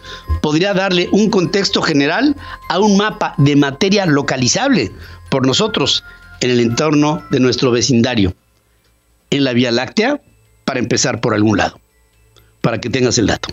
podría 0.42 0.74
darle 0.74 1.08
un 1.12 1.30
contexto 1.30 1.82
general 1.82 2.36
a 2.68 2.78
un 2.78 2.96
mapa 2.96 3.34
de 3.38 3.56
materia 3.56 4.06
localizable 4.06 4.92
por 5.30 5.46
nosotros 5.46 6.04
en 6.40 6.50
el 6.50 6.60
entorno 6.60 7.22
de 7.30 7.40
nuestro 7.40 7.70
vecindario. 7.70 8.34
En 9.30 9.44
la 9.44 9.52
Vía 9.52 9.70
Láctea, 9.70 10.20
para 10.64 10.78
empezar 10.78 11.20
por 11.20 11.34
algún 11.34 11.58
lado, 11.58 11.80
para 12.60 12.80
que 12.80 12.90
tengas 12.90 13.18
el 13.18 13.26
dato. 13.26 13.48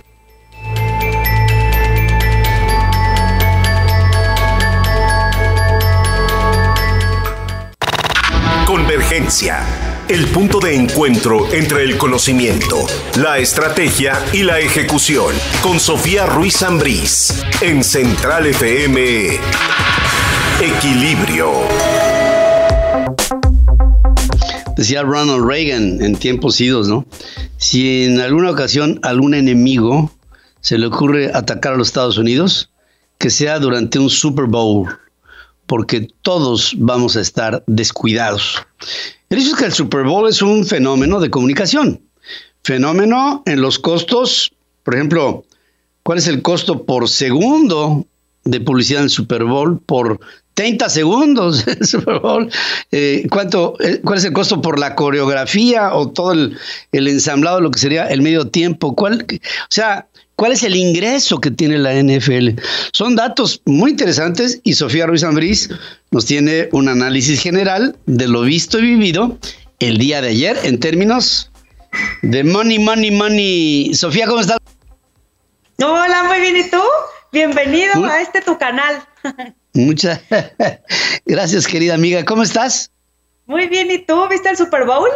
Convergencia. 8.65 9.84
El 10.07 10.27
punto 10.27 10.59
de 10.59 10.75
encuentro 10.75 11.51
entre 11.51 11.83
el 11.83 11.97
conocimiento, 11.97 12.85
la 13.17 13.39
estrategia 13.39 14.13
y 14.31 14.43
la 14.43 14.59
ejecución. 14.59 15.33
Con 15.63 15.79
Sofía 15.79 16.27
Ruiz 16.27 16.61
Ambrís. 16.61 17.43
En 17.59 17.83
Central 17.83 18.45
FM. 18.45 19.39
Equilibrio. 20.61 21.51
Decía 24.77 25.01
Ronald 25.01 25.43
Reagan 25.43 25.99
en 26.03 26.15
tiempos 26.15 26.61
idos, 26.61 26.87
¿no? 26.87 27.07
Si 27.57 28.03
en 28.03 28.19
alguna 28.19 28.51
ocasión 28.51 28.99
algún 29.01 29.33
enemigo 29.33 30.11
se 30.61 30.77
le 30.77 30.85
ocurre 30.85 31.31
atacar 31.33 31.73
a 31.73 31.77
los 31.77 31.87
Estados 31.87 32.19
Unidos, 32.19 32.69
que 33.17 33.31
sea 33.31 33.57
durante 33.57 33.97
un 33.97 34.11
Super 34.11 34.45
Bowl, 34.45 34.99
porque 35.65 36.09
todos 36.21 36.75
vamos 36.77 37.17
a 37.17 37.21
estar 37.21 37.63
descuidados. 37.65 38.67
El 39.35 39.41
hecho 39.41 39.49
es 39.49 39.55
que 39.57 39.65
el 39.65 39.73
Super 39.73 40.03
Bowl 40.03 40.29
es 40.29 40.41
un 40.41 40.65
fenómeno 40.65 41.19
de 41.19 41.29
comunicación, 41.29 41.99
fenómeno 42.63 43.43
en 43.45 43.59
los 43.59 43.77
costos, 43.77 44.53
por 44.83 44.95
ejemplo, 44.95 45.43
¿cuál 46.03 46.19
es 46.19 46.27
el 46.29 46.41
costo 46.41 46.85
por 46.85 47.09
segundo 47.09 48.05
de 48.45 48.61
publicidad 48.61 49.01
en 49.01 49.07
el 49.07 49.09
Super 49.09 49.43
Bowl 49.43 49.81
por 49.81 50.21
30 50.53 50.87
segundos 50.87 51.65
Super 51.81 52.19
Bowl. 52.19 52.49
Eh, 52.93 53.27
¿cuánto, 53.29 53.75
eh, 53.81 53.99
¿Cuál 54.05 54.19
es 54.19 54.23
el 54.23 54.31
costo 54.31 54.61
por 54.61 54.79
la 54.79 54.95
coreografía 54.95 55.93
o 55.93 56.11
todo 56.11 56.31
el, 56.31 56.57
el 56.93 57.09
ensamblado, 57.09 57.59
lo 57.59 57.71
que 57.71 57.79
sería 57.79 58.07
el 58.07 58.21
medio 58.21 58.47
tiempo? 58.47 58.95
¿Cuál, 58.95 59.25
o 59.29 59.67
sea, 59.67 60.07
¿cuál 60.35 60.51
es 60.51 60.63
el 60.63 60.75
ingreso 60.75 61.39
que 61.39 61.51
tiene 61.51 61.77
la 61.77 61.93
NFL? 61.93 62.59
Son 62.93 63.15
datos 63.15 63.61
muy 63.65 63.91
interesantes 63.91 64.59
y 64.63 64.73
Sofía 64.73 65.07
Ruiz 65.07 65.23
Ambrís 65.23 65.69
nos 66.11 66.25
tiene 66.25 66.69
un 66.71 66.87
análisis 66.87 67.41
general 67.41 67.95
de 68.05 68.27
lo 68.27 68.41
visto 68.41 68.79
y 68.79 68.83
vivido 68.83 69.37
el 69.79 69.97
día 69.97 70.21
de 70.21 70.29
ayer 70.29 70.57
en 70.63 70.79
términos 70.79 71.51
de 72.21 72.43
money, 72.43 72.79
money, 72.79 73.11
money. 73.11 73.93
Sofía, 73.93 74.27
¿cómo 74.27 74.41
estás? 74.41 74.57
Hola, 75.81 76.23
muy 76.23 76.39
bien. 76.39 76.57
¿Y 76.57 76.69
tú? 76.69 76.81
Bienvenido 77.31 78.05
a 78.05 78.21
este 78.21 78.41
tu 78.41 78.57
canal. 78.57 79.01
Muchas 79.73 80.21
gracias, 81.25 81.67
querida 81.67 81.95
amiga. 81.95 82.23
¿Cómo 82.23 82.43
estás? 82.43 82.91
Muy 83.45 83.67
bien, 83.67 83.91
¿y 83.91 83.99
tú? 83.99 84.27
¿Viste 84.29 84.49
el 84.49 84.57
Super 84.57 84.85
Bowl? 84.85 85.09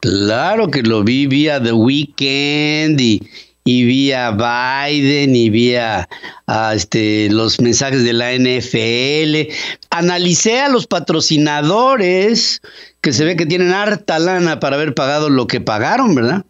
Claro 0.00 0.68
que 0.68 0.82
lo 0.82 1.04
vi 1.04 1.28
vía 1.28 1.62
The 1.62 1.72
Weekend 1.72 3.00
y, 3.00 3.22
y 3.64 3.84
vía 3.84 4.30
Biden 4.32 5.36
y 5.36 5.50
vía 5.50 6.08
este, 6.74 7.30
los 7.30 7.60
mensajes 7.60 8.02
de 8.04 8.12
la 8.12 8.32
NFL. 8.32 9.52
Analicé 9.90 10.60
a 10.60 10.68
los 10.68 10.86
patrocinadores 10.86 12.60
que 13.00 13.12
se 13.12 13.24
ve 13.24 13.36
que 13.36 13.46
tienen 13.46 13.72
harta 13.72 14.18
lana 14.18 14.60
para 14.60 14.76
haber 14.76 14.94
pagado 14.94 15.28
lo 15.30 15.46
que 15.46 15.60
pagaron, 15.60 16.14
¿verdad? 16.14 16.44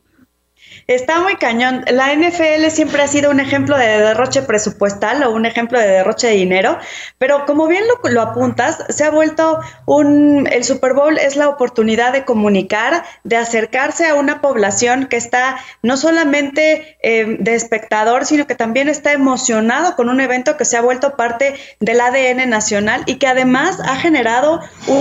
Está 0.87 1.21
muy 1.21 1.37
cañón. 1.37 1.85
La 1.91 2.13
NFL 2.15 2.69
siempre 2.71 3.03
ha 3.03 3.09
sido 3.09 3.31
un 3.31 3.41
ejemplo 3.41 3.79
de 3.79 3.87
derroche 3.87 4.43
presupuestal 4.43 5.23
o 5.23 5.31
un 5.31 5.47
ejemplo 5.47 5.79
de 5.79 5.87
derroche 5.87 6.27
de 6.27 6.35
dinero, 6.35 6.79
pero 7.19 7.47
como 7.47 7.69
bien 7.69 7.85
lo, 8.05 8.21
apuntas, 8.21 8.85
se 8.89 9.05
ha 9.05 9.11
vuelto 9.11 9.61
un... 9.87 10.49
El 10.51 10.65
Super 10.65 10.95
Bowl 10.95 11.19
es 11.19 11.37
la 11.37 11.49
oportunidad 11.49 12.13
de 12.13 12.25
comunicar, 12.25 13.05
de 13.23 13.37
acercarse 13.37 14.07
a 14.07 14.15
una 14.15 14.41
población 14.41 15.07
que 15.07 15.17
está 15.17 15.59
no 15.83 15.97
solamente 15.97 16.99
eh, 17.03 17.37
de 17.39 17.55
espectador, 17.55 18.27
sino 18.27 18.47
que 18.47 18.55
también 18.55 18.89
está 18.89 19.13
emocionado 19.13 19.95
con 19.95 20.09
un 20.09 20.21
evento 20.21 20.57
que 20.57 20.65
se 20.65 20.77
ha 20.77 20.83
vuelto 20.83 21.17
parte 21.17 21.55
del 21.81 22.01
ADN 22.01 22.51
nacional 22.51 23.03
y 23.07 23.17
que 23.17 23.29
además 23.29 23.79
ha 23.85 23.97
generado 23.97 24.61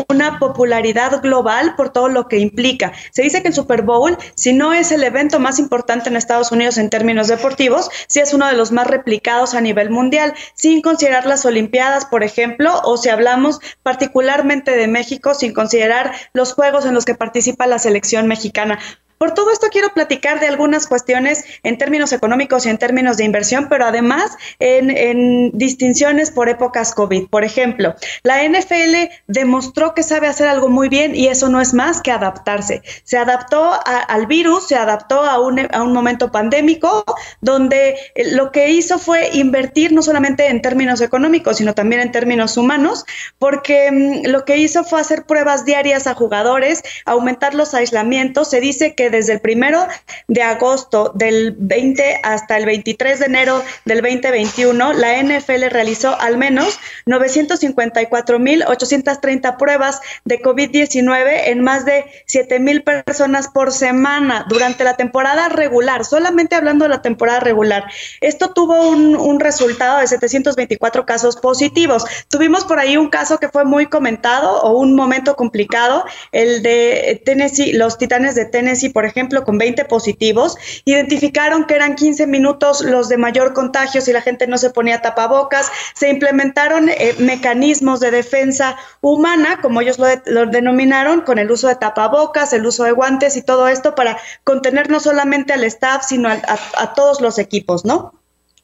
una 0.10 0.38
popularidad 0.38 1.22
global 1.22 1.76
por 1.76 1.92
todo 1.92 2.08
lo 2.08 2.28
que 2.28 2.38
implica. 2.38 2.92
Se 3.12 3.24
dice 3.24 3.42
que 3.42 3.48
el 3.48 3.54
Super 3.54 3.82
Bowl, 3.82 4.18
si 4.36 4.54
no 4.54 4.74
es 4.74 4.92
el 4.92 5.04
evento 5.04 5.40
más 5.40 5.58
importante, 5.58 5.71
importante 5.72 6.10
en 6.10 6.18
Estados 6.18 6.52
Unidos 6.52 6.78
en 6.78 6.90
términos 6.90 7.30
deportivos, 7.30 7.90
si 8.08 8.20
es 8.20 8.34
uno 8.34 8.46
de 8.46 8.58
los 8.58 8.74
más 8.74 8.88
replicados 8.88 9.54
a 9.54 9.62
nivel 9.62 9.90
mundial, 9.90 10.34
sin 10.54 10.82
considerar 10.82 11.26
las 11.26 11.46
Olimpiadas, 11.46 12.06
por 12.06 12.26
ejemplo, 12.26 12.82
o 12.84 12.98
si 12.98 13.08
hablamos 13.08 13.62
particularmente 13.82 14.72
de 14.76 14.90
México, 14.90 15.34
sin 15.34 15.54
considerar 15.54 16.12
los 16.34 16.52
juegos 16.54 16.86
en 16.86 16.94
los 16.94 17.06
que 17.06 17.16
participa 17.16 17.68
la 17.68 17.80
selección 17.80 18.28
mexicana. 18.28 18.80
Por 19.22 19.36
todo 19.36 19.52
esto 19.52 19.68
quiero 19.72 19.94
platicar 19.94 20.40
de 20.40 20.48
algunas 20.48 20.88
cuestiones 20.88 21.46
en 21.62 21.78
términos 21.78 22.12
económicos 22.12 22.66
y 22.66 22.70
en 22.70 22.80
términos 22.80 23.18
de 23.18 23.24
inversión, 23.24 23.68
pero 23.70 23.86
además 23.86 24.36
en, 24.58 25.52
distinciones 25.54 26.32
por 26.32 26.50
épocas 26.50 26.96
COVID. 26.96 27.28
Por 27.28 27.44
ejemplo, 27.44 27.94
la 28.24 28.44
NFL 28.44 29.12
demostró 29.28 29.94
que 29.94 30.02
sabe 30.02 30.26
hacer 30.26 30.48
algo 30.48 30.70
muy 30.70 30.90
bien 30.90 31.16
y 31.16 31.28
eso 31.28 31.50
no 31.50 31.62
es 31.62 31.76
más 31.76 32.02
que 32.02 32.10
adaptarse. 32.10 32.82
Se 33.04 33.20
adaptó 33.20 33.80
al 33.86 34.26
virus, 34.26 34.68
se 34.68 34.76
adaptó 34.76 35.22
a 35.22 35.40
un, 35.40 35.94
momento 35.94 36.32
pandémico 36.32 37.06
donde 37.42 37.98
eh, 38.16 38.32
lo 38.32 38.52
que 38.52 38.72
hizo 38.72 38.98
fue 38.98 39.30
invertir 39.34 39.92
no 39.92 40.02
solamente 40.02 40.48
en 40.48 40.64
términos 40.64 41.00
económicos, 41.00 41.58
sino 41.58 41.76
también 41.76 42.02
en 42.02 42.12
términos 42.12 42.58
humanos, 42.58 43.06
porque 43.38 43.92
mm, 43.92 44.30
lo 44.32 44.46
que 44.46 44.58
hizo 44.58 44.84
fue 44.84 45.00
hacer 45.00 45.26
pruebas 45.26 45.64
diarias 45.64 46.08
a 46.08 46.16
jugadores, 46.16 46.82
aumentar 47.06 47.54
los 47.54 47.76
aislamientos. 47.76 48.50
Se 48.50 48.60
dice 48.60 48.96
que 48.96 49.11
desde 49.12 49.34
el 49.34 49.42
primero 49.42 49.86
de 50.28 50.42
agosto 50.42 51.12
del 51.16 51.56
20 51.58 52.22
hasta 52.24 52.58
el 52.58 52.66
23 52.66 53.20
de 53.20 53.26
enero 53.26 53.64
del 53.86 54.02
2021, 54.02 54.94
la 54.94 55.22
NFL 55.22 55.66
realizó 55.70 56.20
al 56.20 56.38
menos 56.38 56.80
954.830 57.06 59.58
pruebas 59.58 60.02
de 60.26 60.42
COVID-19 60.42 61.42
en 61.46 61.62
más 61.62 61.86
de 61.86 62.06
7.000 62.28 63.04
personas 63.06 63.48
por 63.50 63.72
semana 63.72 64.48
durante 64.50 64.84
la 64.84 64.98
temporada 64.98 65.48
regular, 65.50 66.06
solamente 66.06 66.56
hablando 66.56 66.86
de 66.86 66.90
la 66.90 67.02
temporada 67.02 67.40
regular. 67.40 67.86
Esto 68.22 68.54
tuvo 68.54 68.90
un, 68.90 69.16
un 69.16 69.40
resultado 69.40 70.00
de 70.00 70.08
724 70.08 71.06
casos 71.06 71.38
positivos. 71.38 72.06
Tuvimos 72.30 72.66
por 72.66 72.80
ahí 72.80 72.98
un 72.98 73.10
caso 73.10 73.38
que 73.38 73.50
fue 73.50 73.66
muy 73.66 73.86
comentado 73.88 74.62
o 74.62 74.78
un 74.78 74.96
momento 74.96 75.36
complicado, 75.36 76.06
el 76.32 76.64
de 76.64 77.22
Tennessee, 77.26 77.74
los 77.74 77.98
Titanes 77.98 78.36
de 78.36 78.46
Tennessee, 78.46 78.90
por 78.90 79.01
ejemplo, 79.06 79.44
con 79.44 79.58
20 79.58 79.86
positivos, 79.86 80.58
identificaron 80.86 81.66
que 81.66 81.76
eran 81.76 81.96
15 81.96 82.28
minutos 82.28 82.82
los 82.82 83.10
de 83.10 83.18
mayor 83.18 83.54
contagio 83.54 84.02
si 84.02 84.12
la 84.14 84.22
gente 84.22 84.48
no 84.48 84.58
se 84.58 84.70
ponía 84.70 85.02
tapabocas, 85.02 85.72
se 85.94 86.10
implementaron 86.10 86.90
eh, 86.90 87.16
mecanismos 87.20 88.00
de 88.00 88.12
defensa 88.12 88.78
humana, 89.02 89.60
como 89.62 89.82
ellos 89.82 89.98
lo, 90.00 90.46
denominaron, 90.46 91.22
con 91.22 91.40
el 91.40 91.52
uso 91.52 91.68
de 91.68 91.76
tapabocas, 91.76 92.54
el 92.54 92.66
uso 92.66 92.84
de 92.84 92.92
guantes 92.92 93.38
y 93.38 93.42
todo 93.42 93.68
esto 93.68 93.96
para 93.96 94.18
contener 94.44 94.90
no 94.90 95.00
solamente 95.00 95.54
al 95.54 95.64
staff, 95.64 96.04
sino 96.08 96.30
a 96.30 96.94
todos 96.94 97.22
los 97.22 97.38
equipos, 97.40 97.86
¿no? 97.86 98.21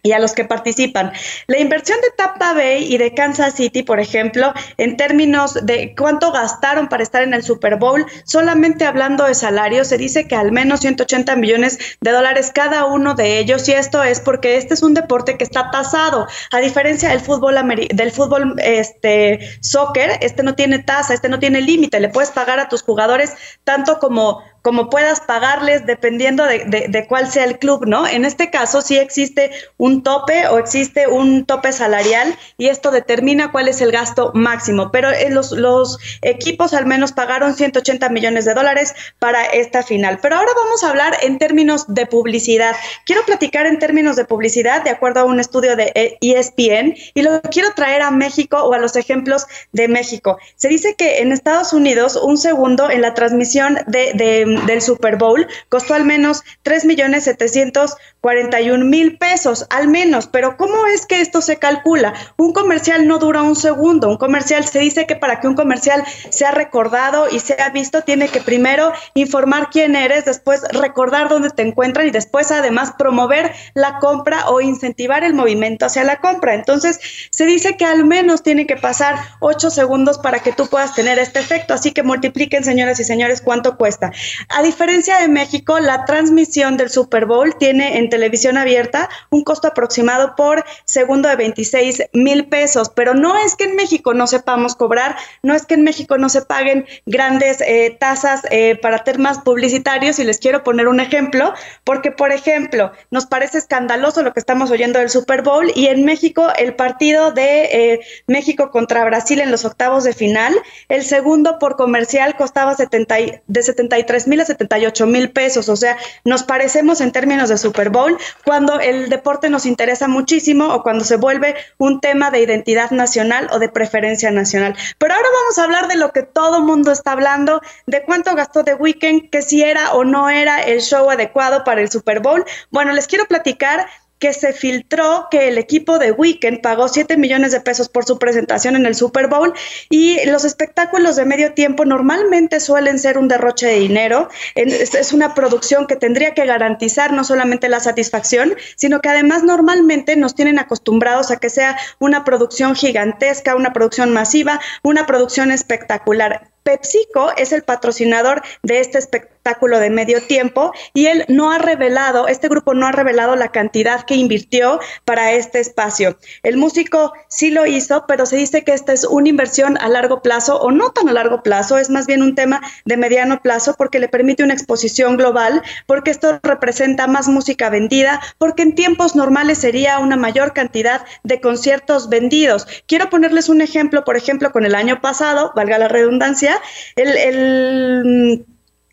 Y 0.07 0.13
a 0.13 0.19
los 0.19 0.33
que 0.33 0.45
participan. 0.45 1.11
La 1.47 1.59
inversión 1.59 1.99
de 2.01 2.07
Tampa 2.15 2.53
Bay 2.53 2.93
y 2.93 2.97
de 2.97 3.13
Kansas 3.13 3.55
City, 3.55 3.83
por 3.83 3.99
ejemplo, 3.99 4.53
en 4.77 4.95
términos 4.95 5.65
de 5.65 5.93
cuánto 5.97 6.31
gastaron 6.31 6.87
para 6.87 7.03
estar 7.03 7.23
en 7.23 7.33
el 7.33 7.43
Super 7.43 7.75
Bowl, 7.75 8.05
solamente 8.23 8.85
hablando 8.85 9.25
de 9.25 9.35
salarios, 9.35 9.87
se 9.87 9.97
dice 9.97 10.27
que 10.27 10.35
al 10.35 10.51
menos 10.51 10.79
180 10.79 11.35
millones 11.35 11.77
de 11.99 12.11
dólares 12.11 12.51
cada 12.53 12.85
uno 12.85 13.15
de 13.15 13.39
ellos, 13.39 13.67
y 13.67 13.73
esto 13.73 14.01
es 14.01 14.21
porque 14.21 14.57
este 14.57 14.73
es 14.73 14.83
un 14.83 14.93
deporte 14.93 15.37
que 15.37 15.43
está 15.43 15.71
tasado, 15.71 16.27
a 16.51 16.59
diferencia 16.59 17.09
del 17.09 17.19
fútbol 17.19 17.55
del 17.93 18.11
fútbol 18.11 18.55
este 18.59 19.39
soccer, 19.61 20.11
este 20.21 20.43
no 20.43 20.55
tiene 20.55 20.79
tasa, 20.79 21.13
este 21.13 21.27
no 21.27 21.39
tiene 21.39 21.61
límite, 21.61 21.99
le 21.99 22.09
puedes 22.09 22.31
pagar 22.31 22.59
a 22.59 22.69
tus 22.69 22.81
jugadores 22.81 23.33
tanto 23.63 23.99
como 23.99 24.41
como 24.67 24.89
puedas 24.89 25.21
pagarles 25.21 25.85
dependiendo 25.85 26.43
de, 26.43 26.89
de, 26.89 27.07
cuál 27.07 27.31
sea 27.31 27.45
el 27.45 27.57
club, 27.57 27.85
¿no? 27.85 28.05
En 28.05 28.25
este 28.25 28.51
caso 28.51 28.81
sí 28.81 28.97
existe 28.97 29.49
un 29.77 30.03
tope 30.03 30.45
o 30.49 30.57
existe 30.57 31.07
un 31.07 31.45
tope 31.45 31.71
salarial 31.71 32.37
y 32.57 32.67
esto 32.67 32.91
determina 32.91 33.53
cuál 33.53 33.69
es 33.69 33.79
el 33.79 33.93
gasto 33.93 34.31
máximo, 34.33 34.91
pero 34.91 35.09
eh, 35.09 35.29
los, 35.29 35.53
los 35.53 35.99
equipos 36.21 36.73
al 36.73 36.85
menos 36.85 37.13
pagaron 37.13 37.55
180 37.55 38.09
millones 38.09 38.43
de 38.43 38.55
dólares 38.55 38.93
para 39.19 39.45
esta 39.45 39.83
final. 39.83 40.19
Pero 40.21 40.35
ahora 40.35 40.51
vamos 40.53 40.83
a 40.83 40.89
hablar 40.89 41.15
en 41.21 41.37
términos 41.37 41.85
de 41.87 42.05
publicidad. 42.05 42.75
Quiero 43.05 43.23
platicar 43.23 43.67
en 43.67 43.79
términos 43.79 44.17
de 44.17 44.25
publicidad 44.25 44.83
de 44.83 44.89
acuerdo 44.89 45.21
a 45.21 45.23
un 45.23 45.39
estudio 45.39 45.77
de 45.77 46.17
ESPN 46.19 46.93
y 47.13 47.21
lo 47.21 47.41
quiero 47.43 47.69
traer 47.73 48.01
a 48.01 48.11
México 48.11 48.57
o 48.57 48.73
a 48.73 48.79
los 48.79 48.97
ejemplos 48.97 49.45
de 49.71 49.87
México. 49.87 50.37
Se 50.57 50.67
dice 50.67 50.95
que 50.95 51.19
en 51.19 51.31
Estados 51.31 51.71
Unidos 51.71 52.17
un 52.21 52.37
segundo 52.37 52.91
en 52.91 52.99
la 52.99 53.13
transmisión 53.13 53.79
de, 53.87 54.11
de 54.13 54.56
del 54.65 54.81
Super 54.81 55.17
Bowl 55.17 55.47
costó 55.69 55.93
al 55.93 56.05
menos 56.05 56.43
3 56.63 56.85
millones 56.85 57.25
741 57.25 58.85
mil 58.85 59.17
pesos, 59.17 59.65
al 59.69 59.87
menos. 59.87 60.27
Pero 60.27 60.57
¿cómo 60.57 60.85
es 60.87 61.05
que 61.05 61.21
esto 61.21 61.41
se 61.41 61.57
calcula? 61.57 62.13
Un 62.37 62.53
comercial 62.53 63.07
no 63.07 63.19
dura 63.19 63.43
un 63.43 63.55
segundo. 63.55 64.09
Un 64.09 64.17
comercial 64.17 64.65
se 64.65 64.79
dice 64.79 65.05
que 65.05 65.15
para 65.15 65.39
que 65.39 65.47
un 65.47 65.55
comercial 65.55 66.03
sea 66.29 66.51
recordado 66.51 67.27
y 67.29 67.39
sea 67.39 67.69
visto, 67.69 68.01
tiene 68.01 68.29
que 68.29 68.41
primero 68.41 68.91
informar 69.13 69.69
quién 69.71 69.95
eres, 69.95 70.25
después 70.25 70.61
recordar 70.71 71.29
dónde 71.29 71.49
te 71.49 71.61
encuentran 71.61 72.07
y 72.07 72.11
después 72.11 72.51
además 72.51 72.93
promover 72.97 73.53
la 73.73 73.99
compra 73.99 74.49
o 74.49 74.61
incentivar 74.61 75.23
el 75.23 75.33
movimiento 75.33 75.85
hacia 75.85 76.03
la 76.03 76.19
compra. 76.19 76.55
Entonces, 76.55 76.99
se 77.29 77.45
dice 77.45 77.77
que 77.77 77.85
al 77.85 78.05
menos 78.05 78.43
tiene 78.43 78.65
que 78.65 78.77
pasar 78.77 79.15
8 79.39 79.69
segundos 79.69 80.17
para 80.19 80.39
que 80.39 80.51
tú 80.51 80.67
puedas 80.67 80.95
tener 80.95 81.19
este 81.19 81.39
efecto. 81.39 81.73
Así 81.73 81.91
que 81.91 82.03
multipliquen, 82.03 82.63
señoras 82.63 82.99
y 82.99 83.03
señores, 83.03 83.41
cuánto 83.41 83.77
cuesta. 83.77 84.11
A 84.49 84.63
diferencia 84.63 85.19
de 85.19 85.27
México, 85.27 85.77
la 85.79 86.05
transmisión 86.05 86.77
del 86.77 86.89
Super 86.89 87.25
Bowl 87.25 87.57
tiene 87.57 87.97
en 87.97 88.09
televisión 88.09 88.57
abierta 88.57 89.09
un 89.29 89.43
costo 89.43 89.67
aproximado 89.67 90.35
por 90.37 90.63
segundo 90.85 91.27
de 91.27 91.35
26 91.35 92.03
mil 92.13 92.47
pesos, 92.47 92.89
pero 92.89 93.13
no 93.13 93.37
es 93.37 93.55
que 93.55 93.65
en 93.65 93.75
México 93.75 94.13
no 94.13 94.25
sepamos 94.25 94.75
cobrar, 94.75 95.17
no 95.43 95.53
es 95.53 95.65
que 95.65 95.73
en 95.73 95.83
México 95.83 96.17
no 96.17 96.29
se 96.29 96.43
paguen 96.43 96.85
grandes 97.05 97.59
eh, 97.59 97.97
tasas 97.99 98.43
eh, 98.49 98.77
para 98.81 99.03
temas 99.03 99.39
publicitarios. 99.39 100.17
Y 100.19 100.23
les 100.23 100.39
quiero 100.39 100.63
poner 100.63 100.87
un 100.87 101.01
ejemplo, 101.01 101.53
porque 101.83 102.11
por 102.11 102.31
ejemplo, 102.31 102.93
nos 103.11 103.25
parece 103.25 103.57
escandaloso 103.57 104.23
lo 104.23 104.33
que 104.33 104.39
estamos 104.39 104.71
oyendo 104.71 104.99
del 104.99 105.09
Super 105.09 105.41
Bowl. 105.41 105.69
Y 105.75 105.87
en 105.87 106.05
México 106.05 106.47
el 106.57 106.73
partido 106.75 107.31
de 107.31 107.65
eh, 107.65 107.99
México 108.27 108.71
contra 108.71 109.03
Brasil 109.03 109.41
en 109.41 109.51
los 109.51 109.65
octavos 109.65 110.05
de 110.05 110.13
final, 110.13 110.55
el 110.87 111.03
segundo 111.03 111.59
por 111.59 111.75
comercial 111.75 112.37
costaba 112.37 112.75
70, 112.75 113.15
de 113.45 113.63
73 113.63 114.26
mil 114.27 114.41
a 114.41 114.45
78 114.45 115.05
mil 115.07 115.31
pesos. 115.31 115.69
O 115.69 115.75
sea, 115.75 115.97
nos 116.23 116.43
parecemos 116.43 117.01
en 117.01 117.11
términos 117.11 117.49
de 117.49 117.57
Super 117.57 117.89
Bowl 117.89 118.17
cuando 118.45 118.79
el 118.79 119.09
deporte 119.09 119.49
nos 119.49 119.65
interesa 119.65 120.07
muchísimo 120.07 120.73
o 120.73 120.83
cuando 120.83 121.03
se 121.03 121.17
vuelve 121.17 121.55
un 121.77 121.99
tema 121.99 122.31
de 122.31 122.41
identidad 122.41 122.91
nacional 122.91 123.47
o 123.51 123.59
de 123.59 123.69
preferencia 123.69 124.31
nacional. 124.31 124.75
Pero 124.97 125.13
ahora 125.13 125.27
vamos 125.41 125.57
a 125.57 125.63
hablar 125.63 125.87
de 125.87 125.95
lo 125.95 126.11
que 126.11 126.23
todo 126.23 126.61
mundo 126.61 126.91
está 126.91 127.13
hablando, 127.13 127.61
de 127.85 128.03
cuánto 128.03 128.35
gastó 128.35 128.63
The 128.63 128.75
Weeknd, 128.75 129.29
que 129.29 129.41
si 129.41 129.63
era 129.63 129.93
o 129.93 130.03
no 130.03 130.29
era 130.29 130.61
el 130.61 130.81
show 130.81 131.09
adecuado 131.09 131.63
para 131.63 131.81
el 131.81 131.89
Super 131.89 132.19
Bowl. 132.19 132.45
Bueno, 132.71 132.93
les 132.93 133.07
quiero 133.07 133.25
platicar 133.25 133.87
que 134.19 134.33
se 134.33 134.53
filtró 134.53 135.27
que 135.29 135.47
el 135.47 135.57
equipo 135.57 135.99
de 135.99 136.11
Weekend 136.11 136.61
pagó 136.61 136.87
7 136.87 137.17
millones 137.17 137.51
de 137.51 137.61
pesos 137.61 137.89
por 137.89 138.05
su 138.05 138.17
presentación 138.17 138.75
en 138.75 138.85
el 138.85 138.95
Super 138.95 139.27
Bowl 139.27 139.53
y 139.89 140.25
los 140.25 140.45
espectáculos 140.45 141.15
de 141.15 141.25
medio 141.25 141.53
tiempo 141.53 141.85
normalmente 141.85 142.59
suelen 142.59 142.99
ser 142.99 143.17
un 143.17 143.27
derroche 143.27 143.67
de 143.67 143.79
dinero. 143.79 144.29
Es 144.55 145.13
una 145.13 145.33
producción 145.33 145.87
que 145.87 145.95
tendría 145.95 146.33
que 146.33 146.45
garantizar 146.45 147.13
no 147.13 147.23
solamente 147.23 147.69
la 147.69 147.79
satisfacción, 147.79 148.55
sino 148.75 149.01
que 149.01 149.09
además 149.09 149.43
normalmente 149.43 150.15
nos 150.15 150.35
tienen 150.35 150.59
acostumbrados 150.59 151.31
a 151.31 151.37
que 151.37 151.49
sea 151.49 151.77
una 151.99 152.23
producción 152.23 152.75
gigantesca, 152.75 153.55
una 153.55 153.73
producción 153.73 154.11
masiva, 154.11 154.59
una 154.83 155.05
producción 155.05 155.51
espectacular. 155.51 156.49
PepsiCo 156.67 157.31
es 157.37 157.53
el 157.53 157.63
patrocinador 157.63 158.41
de 158.61 158.81
este 158.81 158.97
espectáculo 158.97 159.79
de 159.79 159.89
medio 159.89 160.21
tiempo 160.21 160.73
y 160.93 161.05
él 161.05 161.23
no 161.29 161.51
ha 161.51 161.57
revelado, 161.57 162.27
este 162.27 162.49
grupo 162.49 162.73
no 162.73 162.85
ha 162.85 162.91
revelado 162.91 163.37
la 163.37 163.53
cantidad 163.53 164.03
que 164.03 164.15
invirtió 164.15 164.81
para 165.05 165.31
este 165.31 165.61
espacio. 165.61 166.17
El 166.43 166.57
músico 166.57 167.13
sí 167.29 167.51
lo 167.51 167.65
hizo, 167.65 168.03
pero 168.07 168.25
se 168.25 168.35
dice 168.35 168.65
que 168.65 168.73
esta 168.73 168.91
es 168.91 169.05
una 169.05 169.29
inversión 169.29 169.77
a 169.77 169.87
largo 169.87 170.21
plazo 170.21 170.59
o 170.59 170.71
no 170.71 170.91
tan 170.91 171.07
a 171.07 171.13
largo 171.13 171.41
plazo, 171.43 171.77
es 171.77 171.89
más 171.89 172.07
bien 172.07 172.21
un 172.21 172.35
tema 172.35 172.59
de 172.83 172.97
mediano 172.97 173.41
plazo 173.41 173.75
porque 173.77 173.99
le 173.99 174.09
permite 174.09 174.43
una 174.43 174.53
exposición 174.53 175.15
global, 175.15 175.61
porque 175.85 176.11
esto 176.11 176.39
representa 176.43 177.07
más 177.07 177.29
música 177.29 177.69
vendida, 177.69 178.19
porque 178.37 178.63
en 178.63 178.75
tiempos 178.75 179.15
normales 179.15 179.59
sería 179.59 179.99
una 179.99 180.17
mayor 180.17 180.51
cantidad 180.51 181.05
de 181.23 181.39
conciertos 181.39 182.09
vendidos. 182.09 182.67
Quiero 182.85 183.09
ponerles 183.09 183.47
un 183.47 183.61
ejemplo, 183.61 184.03
por 184.03 184.17
ejemplo, 184.17 184.51
con 184.51 184.65
el 184.65 184.75
año 184.75 184.99
pasado, 184.99 185.53
valga 185.55 185.77
la 185.77 185.87
redundancia, 185.87 186.56
el, 186.95 188.45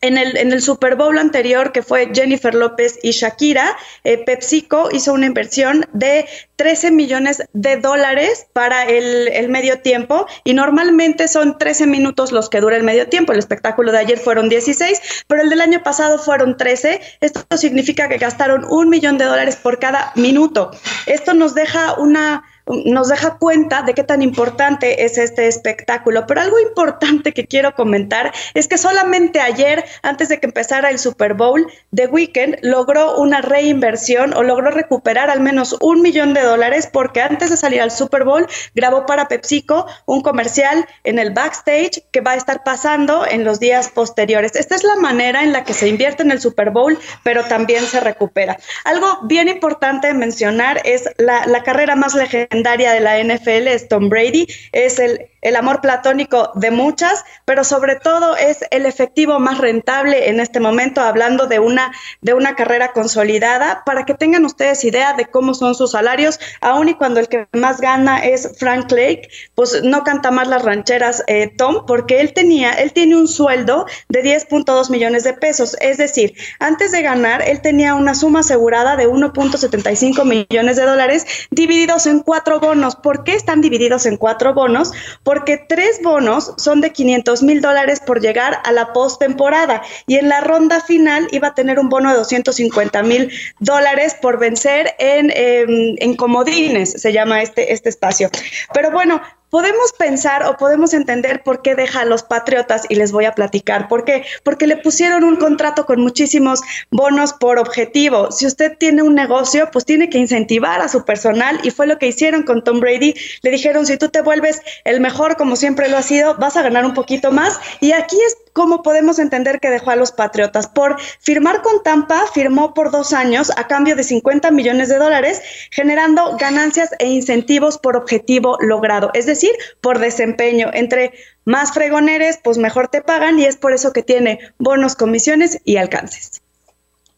en 0.05 0.19
el, 0.19 0.37
en 0.37 0.53
el, 0.53 0.61
Super 0.61 0.97
Bowl 0.97 1.17
anterior, 1.19 1.73
que 1.73 1.83
fue 1.83 2.11
Jennifer 2.15 2.55
López 2.55 2.99
y 3.03 3.13
Shakira, 3.13 3.75
eh, 4.05 4.19
PepsiCo 4.19 4.91
hizo 4.93 5.15
una 5.15 5.27
inversión 5.27 5.87
de 5.95 6.27
13 6.57 6.91
millones 6.91 7.43
de 7.55 7.79
dólares 7.79 8.47
para 8.53 8.85
el, 8.85 9.29
el, 9.29 9.49
medio 9.49 9.81
tiempo 9.81 10.27
y 10.45 10.53
normalmente 10.53 11.27
son 11.27 11.57
13 11.57 11.87
minutos 11.87 12.33
los 12.33 12.51
que 12.51 12.61
dura 12.61 12.77
el 12.77 12.83
medio 12.83 13.09
tiempo. 13.09 13.33
El 13.33 13.39
espectáculo 13.39 13.93
de 13.93 13.99
ayer 13.99 14.19
fueron 14.19 14.51
16, 14.51 15.25
pero 15.27 15.41
el 15.41 15.49
del 15.49 15.63
año 15.63 15.83
pasado 15.83 16.19
fueron 16.19 16.59
13. 16.59 17.01
Esto 17.21 17.57
significa 17.57 18.09
que 18.09 18.19
gastaron 18.19 18.67
un 18.69 18.91
millón 18.91 19.17
de 19.17 19.25
dólares 19.25 19.57
por 19.57 19.79
cada 19.79 20.13
minuto. 20.17 20.71
Esto 21.07 21.33
nos 21.33 21.55
deja 21.55 21.95
una 21.95 22.45
nos 22.67 23.09
deja 23.09 23.39
cuenta 23.39 23.83
de 23.83 23.95
qué 23.95 24.05
tan 24.05 24.23
importante 24.23 25.05
es 25.05 25.19
este 25.19 25.47
espectáculo. 25.49 26.27
Pero 26.27 26.41
algo 26.41 26.59
importante 26.61 27.33
que 27.33 27.47
quiero 27.47 27.75
comentar 27.75 28.33
es 28.55 28.69
que 28.69 28.79
solamente 28.79 29.41
ayer, 29.41 29.85
antes 30.03 30.29
de 30.29 30.41
que 30.41 30.47
empezara 30.47 30.91
el 30.91 30.99
Super 30.99 31.35
Bowl, 31.35 31.67
The 31.95 32.07
Weeknd 32.07 32.59
logró 32.63 33.19
una 33.19 33.41
reinversión 33.41 34.35
o 34.35 34.43
logró 34.43 34.71
recuperar 34.71 35.31
al 35.31 35.41
menos 35.41 35.77
un 35.81 36.01
millón 36.03 36.35
de 36.35 36.43
dólares 36.43 36.89
porque 36.91 37.21
antes 37.21 37.51
de 37.51 37.57
salir 37.57 37.83
al 37.83 37.91
Super 37.91 38.25
Bowl 38.25 38.47
grabó 38.75 39.07
para 39.07 39.29
PepsiCo 39.29 39.87
un 40.07 40.23
comercial 40.23 40.87
en 41.05 41.19
el 41.19 41.33
backstage 41.33 42.05
que 42.11 42.21
va 42.21 42.33
a 42.33 42.37
estar 42.37 42.65
pasando 42.65 43.27
en 43.27 43.45
los 43.45 43.61
días 43.61 43.89
posteriores. 43.91 44.57
Esta 44.57 44.75
es 44.75 44.85
la 44.85 44.97
manera 44.97 45.43
en 45.43 45.53
la 45.53 45.65
que 45.65 45.75
se 45.75 45.89
invierte 45.89 46.23
en 46.23 46.31
el 46.31 46.41
Super 46.41 46.71
Bowl, 46.71 46.99
pero 47.23 47.45
también 47.45 47.85
se 47.85 48.01
recupera. 48.01 48.57
Algo 48.85 49.21
bien 49.25 49.49
importante 49.49 50.13
mencionar 50.15 50.81
es 50.85 51.11
la, 51.19 51.63
carrera 51.65 51.97
más 51.97 52.15
legendaria 52.15 52.54
de 52.93 53.01
la 53.01 53.23
NFL 53.23 53.69
es 53.69 53.89
Tom 53.89 54.09
Brady, 54.09 54.47
es 54.73 54.99
el 54.99 55.27
el 55.45 55.57
amor 55.57 55.81
platónico 55.81 56.51
de 56.55 56.71
muchas, 56.73 57.25
pero 57.45 57.63
sobre 57.63 57.97
todo 57.97 58.37
es 58.37 58.65
el 58.71 58.87
efectivo 58.87 59.39
más 59.39 59.59
rentable 59.59 60.29
en 60.29 60.41
este 60.41 60.59
momento, 60.59 61.01
hablando 61.01 61.47
de 61.47 61.61
una, 61.61 61.93
de 62.23 62.35
una 62.35 62.57
carrera 62.57 62.93
consolidada, 62.93 63.83
para 63.87 64.05
que 64.05 64.15
tengan 64.15 64.45
ustedes 64.45 64.85
idea 64.85 65.13
de 65.13 65.27
cómo 65.27 65.55
son 65.55 65.75
sus 65.75 65.93
salarios, 65.93 66.41
aun 66.61 66.89
y 66.89 66.95
cuando 66.95 67.21
el 67.21 67.29
que 67.29 67.47
más 67.53 67.81
gana 67.81 68.25
es 68.25 68.59
Frank 68.59 68.91
Lake, 68.91 69.29
pues 69.55 69.83
no 69.85 70.03
canta 70.03 70.31
más 70.31 70.49
las 70.49 70.63
rancheras 70.63 71.23
eh, 71.27 71.53
Tom, 71.57 71.85
porque 71.87 72.21
él 72.21 72.33
tenía, 72.33 72.73
él 72.73 72.93
tiene 72.93 73.17
un 73.17 73.29
sueldo 73.29 73.87
de 74.09 74.23
10.2 74.25 74.91
millones 74.91 75.25
de 75.25 75.35
pesos, 75.35 75.77
es 75.81 75.99
decir, 75.99 76.35
antes 76.59 76.91
de 76.91 77.03
ganar, 77.03 77.43
él 77.47 77.61
tenía 77.61 77.95
una 77.95 78.15
suma 78.15 78.41
asegurada 78.41 78.97
de 78.97 79.07
1.75 79.07 80.25
millones 80.25 80.77
de 80.77 80.85
dólares 80.85 81.27
divididos 81.51 82.07
en 82.07 82.21
cuatro 82.21 82.61
bonos. 82.61 82.97
¿Por 82.97 83.25
qué 83.25 83.35
están 83.35 83.61
divididos 83.61 84.07
en 84.07 84.17
cuatro 84.17 84.55
bonos? 84.55 84.93
Porque 85.35 85.57
tres 85.57 86.01
bonos 86.01 86.55
son 86.59 86.81
de 86.81 86.93
500 86.93 87.43
mil 87.43 87.61
dólares 87.61 87.99
por 87.99 88.21
llegar 88.21 88.61
a 88.63 88.71
la 88.71 88.93
postemporada 88.93 89.83
y 90.07 90.15
en 90.15 90.29
la 90.29 90.41
ronda 90.41 90.81
final 90.81 91.27
iba 91.33 91.49
a 91.49 91.55
tener 91.57 91.81
un 91.81 91.89
bono 91.89 92.13
de 92.13 92.19
250 92.19 93.03
mil 93.03 93.33
dólares 93.59 94.15
por 94.23 94.39
vencer 94.39 94.95
en, 95.01 95.33
em, 95.35 95.97
en 95.99 96.15
comodines, 96.15 96.93
se 96.93 97.13
llama 97.13 97.43
este, 97.43 97.73
este 97.73 97.89
espacio. 97.89 98.31
Pero 98.73 98.93
bueno, 98.93 99.21
podemos 99.55 99.93
pensar 99.93 100.45
o 100.47 100.57
podemos 100.57 100.95
entender 100.95 101.45
por 101.45 101.63
qué 101.63 101.77
deja 101.77 102.01
a 102.01 102.05
los 102.05 102.25
Patriotas 102.25 102.87
y 102.89 102.97
les 102.97 103.13
voy 103.13 103.25
a 103.25 103.37
platicar. 103.37 103.87
¿Por 103.87 104.05
qué? 104.05 104.25
Porque 104.43 104.67
le 104.67 104.77
pusieron 104.77 105.23
un 105.23 105.37
contrato 105.37 105.87
con 105.87 106.01
muchísimos 106.01 106.61
bonos 106.91 107.35
por 107.35 107.61
objetivo. 107.61 108.33
Si 108.33 108.47
usted 108.47 108.77
tiene 108.77 109.05
un 109.05 109.15
negocio, 109.15 109.69
pues 109.71 109.85
tiene 109.85 110.11
que 110.11 110.19
incentivar 110.19 110.81
a 110.81 110.89
su 110.89 111.05
personal 111.05 111.61
y 111.63 111.71
fue 111.71 111.87
lo 111.87 112.01
que 112.01 112.09
hicieron 112.09 112.43
con 112.43 112.65
Tom 112.65 112.81
Brady. 112.81 113.15
Le 113.43 113.51
dijeron, 113.53 113.87
si 113.87 113.97
tú 113.97 114.09
te 114.09 114.23
vuelves 114.23 114.61
el 114.83 114.99
mejor 114.99 115.37
como 115.37 115.55
siempre 115.55 115.89
lo 115.89 115.99
ha 115.99 116.03
sido, 116.03 116.35
vas 116.35 116.57
a 116.57 116.63
ganar 116.63 116.85
un 116.85 116.95
poquito 116.95 117.31
más. 117.31 117.61
Y 117.79 117.93
aquí 117.93 118.17
es 118.27 118.37
como 118.55 118.83
podemos 118.83 119.19
entender 119.19 119.61
que 119.61 119.69
dejó 119.69 119.91
a 119.91 119.97
los 119.97 120.13
Patriotas. 120.13 120.69
Por 120.69 120.97
firmar 121.21 121.63
con 121.63 121.83
Tampa, 121.83 122.25
firmó 122.33 122.73
por 122.73 122.91
dos 122.91 123.13
años 123.13 123.53
a 123.57 123.67
cambio 123.67 123.95
de 123.97 124.05
50 124.05 124.51
millones 124.53 124.89
de 124.89 124.97
dólares, 124.97 125.43
generando 125.71 126.37
ganancias 126.39 126.91
e 126.99 127.09
incentivos 127.09 127.79
por 127.79 127.97
objetivo 127.97 128.57
logrado. 128.61 129.11
Es 129.13 129.27
decir, 129.27 129.44
por 129.81 129.99
desempeño. 129.99 130.71
Entre 130.73 131.13
más 131.45 131.73
fregoneres, 131.73 132.39
pues 132.43 132.59
mejor 132.59 132.89
te 132.89 133.03
pagan 133.03 133.39
y 133.39 133.45
es 133.45 133.57
por 133.57 133.73
eso 133.73 133.93
que 133.93 134.03
tiene 134.03 134.39
bonos, 134.59 134.97
comisiones 134.97 135.59
y 135.65 135.77
alcances. 135.77 136.43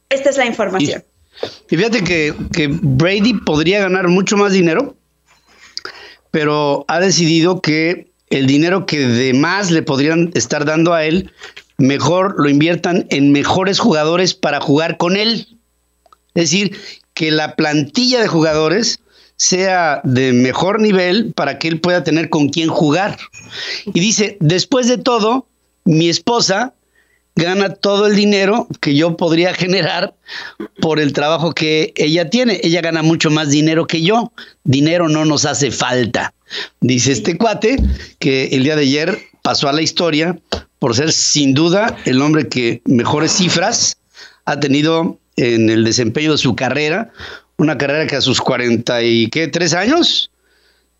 Esta 0.08 0.30
es 0.30 0.36
la 0.36 0.46
información. 0.46 1.04
Y, 1.68 1.76
fíjate 1.76 2.02
que, 2.02 2.34
que 2.52 2.68
Brady 2.70 3.34
podría 3.34 3.80
ganar 3.80 4.08
mucho 4.08 4.36
más 4.36 4.52
dinero, 4.52 4.96
pero 6.30 6.84
ha 6.88 7.00
decidido 7.00 7.60
que 7.60 8.10
el 8.30 8.46
dinero 8.46 8.86
que 8.86 9.06
de 9.06 9.34
más 9.34 9.70
le 9.70 9.82
podrían 9.82 10.30
estar 10.34 10.64
dando 10.64 10.94
a 10.94 11.04
él, 11.04 11.32
mejor 11.78 12.34
lo 12.38 12.48
inviertan 12.48 13.06
en 13.10 13.32
mejores 13.32 13.78
jugadores 13.78 14.34
para 14.34 14.60
jugar 14.60 14.96
con 14.96 15.16
él. 15.16 15.58
Es 16.34 16.50
decir, 16.50 16.76
que 17.14 17.30
la 17.30 17.56
plantilla 17.56 18.20
de 18.20 18.28
jugadores 18.28 19.00
sea 19.36 20.00
de 20.04 20.32
mejor 20.32 20.80
nivel 20.80 21.32
para 21.34 21.58
que 21.58 21.68
él 21.68 21.80
pueda 21.80 22.04
tener 22.04 22.30
con 22.30 22.48
quién 22.48 22.68
jugar. 22.68 23.18
Y 23.86 24.00
dice, 24.00 24.36
después 24.40 24.88
de 24.88 24.98
todo, 24.98 25.46
mi 25.84 26.08
esposa 26.08 26.74
gana 27.36 27.74
todo 27.74 28.06
el 28.06 28.16
dinero 28.16 28.66
que 28.80 28.94
yo 28.94 29.16
podría 29.16 29.52
generar 29.54 30.14
por 30.80 30.98
el 30.98 31.12
trabajo 31.12 31.52
que 31.52 31.92
ella 31.96 32.30
tiene. 32.30 32.60
Ella 32.62 32.80
gana 32.80 33.02
mucho 33.02 33.30
más 33.30 33.50
dinero 33.50 33.86
que 33.86 34.02
yo. 34.02 34.32
Dinero 34.64 35.08
no 35.08 35.24
nos 35.26 35.44
hace 35.44 35.70
falta. 35.70 36.32
Dice 36.80 37.12
este 37.12 37.36
cuate 37.36 37.76
que 38.18 38.46
el 38.52 38.64
día 38.64 38.74
de 38.74 38.82
ayer 38.82 39.18
pasó 39.42 39.68
a 39.68 39.72
la 39.72 39.82
historia 39.82 40.38
por 40.78 40.96
ser 40.96 41.12
sin 41.12 41.52
duda 41.54 41.96
el 42.04 42.22
hombre 42.22 42.48
que 42.48 42.80
mejores 42.86 43.32
cifras 43.32 43.96
ha 44.46 44.58
tenido 44.58 45.18
en 45.36 45.68
el 45.68 45.84
desempeño 45.84 46.32
de 46.32 46.38
su 46.38 46.56
carrera, 46.56 47.12
una 47.58 47.78
carrera 47.78 48.06
que 48.06 48.16
a 48.16 48.20
sus 48.20 48.40
40 48.40 49.02
y 49.02 49.28
qué, 49.28 49.48
tres 49.48 49.74
años, 49.74 50.30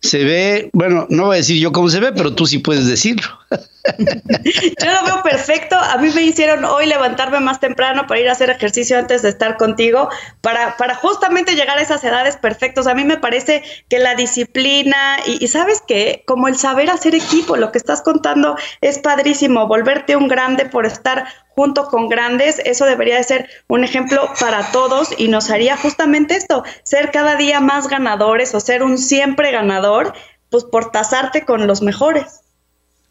se 0.01 0.23
ve, 0.23 0.69
bueno, 0.73 1.07
no 1.09 1.25
voy 1.25 1.35
a 1.35 1.37
decir 1.37 1.59
yo 1.59 1.71
cómo 1.71 1.89
se 1.89 1.99
ve, 1.99 2.11
pero 2.11 2.33
tú 2.33 2.45
sí 2.45 2.59
puedes 2.59 2.87
decirlo. 2.87 3.27
Yo 4.83 4.91
lo 4.91 5.05
veo 5.05 5.23
perfecto. 5.23 5.75
A 5.77 5.97
mí 5.97 6.09
me 6.13 6.21
hicieron 6.23 6.65
hoy 6.65 6.85
levantarme 6.85 7.39
más 7.39 7.59
temprano 7.59 8.05
para 8.07 8.19
ir 8.19 8.29
a 8.29 8.33
hacer 8.33 8.49
ejercicio 8.49 8.97
antes 8.97 9.21
de 9.21 9.29
estar 9.29 9.57
contigo, 9.57 10.09
para, 10.41 10.75
para 10.77 10.95
justamente 10.95 11.55
llegar 11.55 11.77
a 11.77 11.81
esas 11.81 12.03
edades 12.03 12.37
perfectas. 12.37 12.87
A 12.87 12.93
mí 12.93 13.03
me 13.05 13.17
parece 13.17 13.63
que 13.89 13.99
la 13.99 14.15
disciplina 14.15 15.17
y, 15.25 15.47
sabes 15.47 15.81
que 15.87 16.23
como 16.27 16.47
el 16.47 16.57
saber 16.57 16.89
hacer 16.89 17.15
equipo, 17.15 17.55
lo 17.55 17.71
que 17.71 17.77
estás 17.77 18.01
contando 18.01 18.57
es 18.81 18.99
padrísimo, 18.99 19.67
volverte 19.67 20.15
un 20.15 20.27
grande 20.27 20.65
por 20.65 20.85
estar 20.85 21.25
junto 21.49 21.87
con 21.87 22.07
grandes, 22.07 22.59
eso 22.65 22.85
debería 22.85 23.15
de 23.15 23.23
ser 23.23 23.49
un 23.67 23.83
ejemplo 23.83 24.29
para 24.39 24.71
todos 24.71 25.09
y 25.17 25.27
nos 25.27 25.49
haría 25.49 25.75
justamente 25.75 26.35
esto, 26.35 26.63
ser 26.83 27.09
cada 27.11 27.35
día 27.35 27.61
más 27.61 27.87
ganadores 27.87 28.53
o 28.53 28.59
ser 28.59 28.83
un 28.83 28.99
siempre 28.99 29.51
ganador, 29.51 30.13
pues 30.51 30.65
por 30.65 30.91
tasarte 30.91 31.45
con 31.45 31.65
los 31.65 31.81
mejores. 31.81 32.41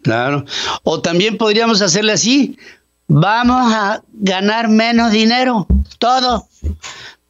Claro. 0.07 0.45
O 0.85 1.03
también 1.03 1.37
podríamos 1.37 1.83
hacerle 1.83 2.13
así. 2.13 2.57
Vamos 3.09 3.73
a 3.75 4.05
ganar 4.13 4.69
menos 4.69 5.11
dinero, 5.11 5.67
todo. 5.99 6.47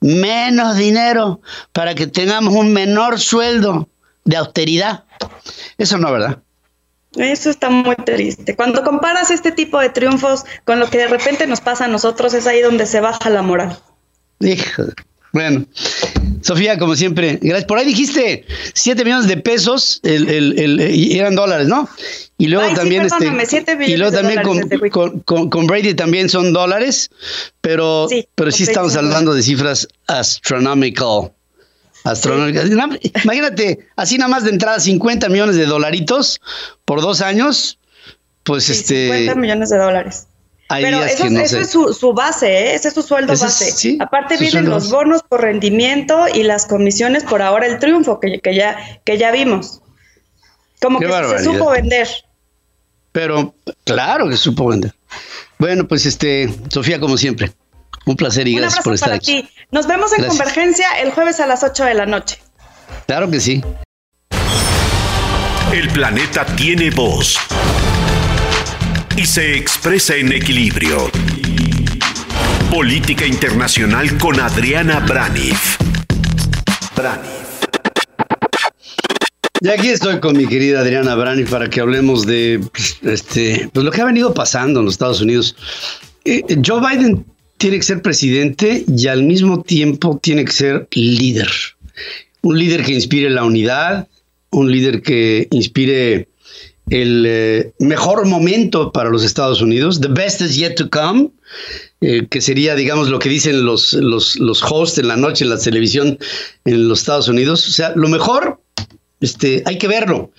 Menos 0.00 0.76
dinero 0.76 1.40
para 1.72 1.94
que 1.94 2.06
tengamos 2.06 2.52
un 2.52 2.74
menor 2.74 3.18
sueldo 3.18 3.88
de 4.26 4.36
austeridad. 4.36 5.04
Eso 5.78 5.96
no, 5.96 6.12
¿verdad? 6.12 6.38
Eso 7.16 7.48
está 7.48 7.70
muy 7.70 7.96
triste. 7.96 8.54
Cuando 8.54 8.84
comparas 8.84 9.30
este 9.30 9.52
tipo 9.52 9.80
de 9.80 9.88
triunfos 9.88 10.44
con 10.66 10.78
lo 10.78 10.90
que 10.90 10.98
de 10.98 11.08
repente 11.08 11.46
nos 11.46 11.62
pasa 11.62 11.86
a 11.86 11.88
nosotros, 11.88 12.34
es 12.34 12.46
ahí 12.46 12.60
donde 12.60 12.84
se 12.84 13.00
baja 13.00 13.30
la 13.30 13.40
moral. 13.40 13.78
Hijo. 14.40 14.82
Bueno, 15.32 15.64
Sofía, 16.46 16.78
como 16.78 16.94
siempre, 16.94 17.40
gracias. 17.42 17.64
Por 17.64 17.76
ahí 17.76 17.84
dijiste 17.84 18.44
7 18.72 19.04
millones 19.04 19.26
de 19.26 19.36
pesos, 19.36 19.98
el, 20.04 20.30
el, 20.30 21.10
eran 21.10 21.34
dólares, 21.34 21.66
¿no? 21.66 21.88
Y 22.38 22.46
luego 22.46 22.72
también 22.72 23.04
este 23.04 23.76
y 23.84 23.96
luego 23.96 24.16
también 24.16 24.42
con, 24.92 25.48
con, 25.48 25.66
Brady 25.66 25.94
también 25.94 26.28
son 26.28 26.52
dólares, 26.52 27.10
pero 27.60 28.06
sí, 28.08 28.28
pero 28.36 28.52
sí 28.52 28.62
estamos 28.62 28.94
hablando 28.94 29.34
de 29.34 29.42
cifras 29.42 29.88
astronomical. 30.06 31.32
Imagínate, 33.24 33.88
así 33.96 34.16
nada 34.16 34.28
más 34.28 34.44
de 34.44 34.50
entrada 34.50 34.78
50 34.78 35.28
millones 35.28 35.56
de 35.56 35.66
dolaritos 35.66 36.40
por 36.84 37.00
dos 37.00 37.22
años, 37.22 37.80
pues 38.44 38.68
este 38.68 39.08
50 39.08 39.34
millones 39.34 39.70
de 39.70 39.78
dólares. 39.78 40.28
Pero 40.68 41.04
eso, 41.04 41.58
es 41.58 41.70
su, 41.70 42.12
base, 42.12 42.46
¿eh? 42.48 42.74
ese 42.74 42.88
es 42.88 42.94
su 42.94 43.02
sueldo 43.02 43.34
base. 43.36 43.96
Aparte 44.00 44.36
vienen 44.36 44.68
los 44.68 44.90
bonos 44.90 45.22
por 45.22 45.42
rendimiento 45.42 46.26
y 46.32 46.42
las 46.42 46.66
comisiones 46.66 47.22
por 47.22 47.40
ahora 47.40 47.66
el 47.66 47.78
triunfo 47.78 48.18
que, 48.18 48.40
que 48.40 48.54
ya, 48.54 48.76
que 49.04 49.16
ya 49.16 49.30
vimos. 49.30 49.80
Como 50.80 50.98
que 50.98 51.08
se 51.08 51.44
supo 51.44 51.70
vender. 51.70 52.08
Pero 53.12 53.54
claro 53.84 54.28
que 54.28 54.36
supo 54.36 54.66
vender. 54.66 54.92
Bueno, 55.58 55.86
pues 55.86 56.04
este, 56.04 56.52
Sofía, 56.68 57.00
como 57.00 57.16
siempre, 57.16 57.52
un 58.04 58.16
placer 58.16 58.46
y 58.48 58.56
gracias 58.56 58.82
por 58.84 58.94
estar 58.94 59.12
aquí. 59.12 59.48
Nos 59.70 59.86
vemos 59.86 60.12
en 60.18 60.26
Convergencia 60.26 60.86
el 61.00 61.12
jueves 61.12 61.40
a 61.40 61.46
las 61.46 61.62
8 61.62 61.84
de 61.84 61.94
la 61.94 62.06
noche. 62.06 62.38
Claro 63.06 63.30
que 63.30 63.40
sí. 63.40 63.62
El 65.72 65.88
planeta 65.90 66.44
tiene 66.56 66.90
voz 66.90 67.38
y 69.16 69.24
se 69.24 69.56
expresa 69.56 70.14
en 70.14 70.32
equilibrio. 70.32 71.10
Política 72.70 73.26
Internacional 73.26 74.18
con 74.18 74.38
Adriana 74.38 75.00
Braniff. 75.00 75.78
Y 79.60 79.68
aquí 79.68 79.88
estoy 79.88 80.20
con 80.20 80.36
mi 80.36 80.46
querida 80.46 80.80
Adriana 80.80 81.14
Braniff 81.14 81.50
para 81.50 81.70
que 81.70 81.80
hablemos 81.80 82.26
de 82.26 82.60
pues, 82.72 82.98
este, 83.02 83.70
pues 83.72 83.84
lo 83.84 83.90
que 83.90 84.02
ha 84.02 84.04
venido 84.04 84.34
pasando 84.34 84.80
en 84.80 84.86
los 84.86 84.94
Estados 84.94 85.20
Unidos. 85.22 85.56
Eh, 86.24 86.42
Joe 86.64 86.80
Biden 86.80 87.24
tiene 87.56 87.76
que 87.76 87.82
ser 87.82 88.02
presidente 88.02 88.84
y 88.86 89.06
al 89.06 89.22
mismo 89.22 89.62
tiempo 89.62 90.20
tiene 90.22 90.44
que 90.44 90.52
ser 90.52 90.88
líder. 90.92 91.50
Un 92.42 92.58
líder 92.58 92.84
que 92.84 92.92
inspire 92.92 93.30
la 93.30 93.44
unidad, 93.44 94.08
un 94.50 94.70
líder 94.70 95.00
que 95.00 95.48
inspire 95.52 96.28
el 96.90 97.24
eh, 97.26 97.72
mejor 97.78 98.26
momento 98.26 98.92
para 98.92 99.10
los 99.10 99.24
Estados 99.24 99.60
Unidos, 99.60 100.00
the 100.00 100.08
best 100.08 100.40
is 100.40 100.56
yet 100.56 100.74
to 100.76 100.88
come, 100.88 101.30
eh, 102.00 102.26
que 102.30 102.40
sería, 102.40 102.74
digamos, 102.74 103.08
lo 103.08 103.18
que 103.18 103.28
dicen 103.28 103.64
los, 103.64 103.92
los, 103.94 104.36
los 104.36 104.62
hosts 104.62 104.98
en 104.98 105.08
la 105.08 105.16
noche 105.16 105.44
en 105.44 105.50
la 105.50 105.58
televisión 105.58 106.18
en 106.64 106.88
los 106.88 107.00
Estados 107.00 107.28
Unidos. 107.28 107.66
O 107.68 107.72
sea, 107.72 107.92
lo 107.96 108.08
mejor, 108.08 108.60
este, 109.20 109.62
hay 109.66 109.78
que 109.78 109.88
verlo. 109.88 110.30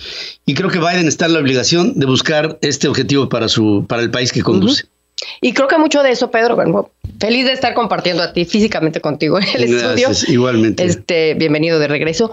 Y 0.45 0.53
creo 0.53 0.69
que 0.69 0.79
Biden 0.79 1.07
está 1.07 1.25
en 1.25 1.33
la 1.33 1.39
obligación 1.39 1.99
de 1.99 2.05
buscar 2.05 2.57
este 2.61 2.87
objetivo 2.87 3.27
para, 3.27 3.49
su, 3.49 3.85
para 3.87 4.01
el 4.01 4.11
país 4.11 4.31
que 4.31 4.41
conduce. 4.41 4.85
Y 5.41 5.53
creo 5.53 5.67
que 5.67 5.77
mucho 5.77 6.03
de 6.03 6.11
eso, 6.11 6.29
Pedro, 6.31 6.55
Feliz 7.19 7.45
de 7.45 7.53
estar 7.53 7.73
compartiendo 7.73 8.21
a 8.21 8.31
ti 8.31 8.45
físicamente 8.45 9.01
contigo 9.01 9.39
en 9.39 9.45
el 9.55 9.79
Gracias, 9.79 10.17
estudio. 10.19 10.33
Igualmente. 10.33 10.83
Este, 10.83 11.33
bienvenido 11.33 11.79
de 11.79 11.87
regreso. 11.87 12.31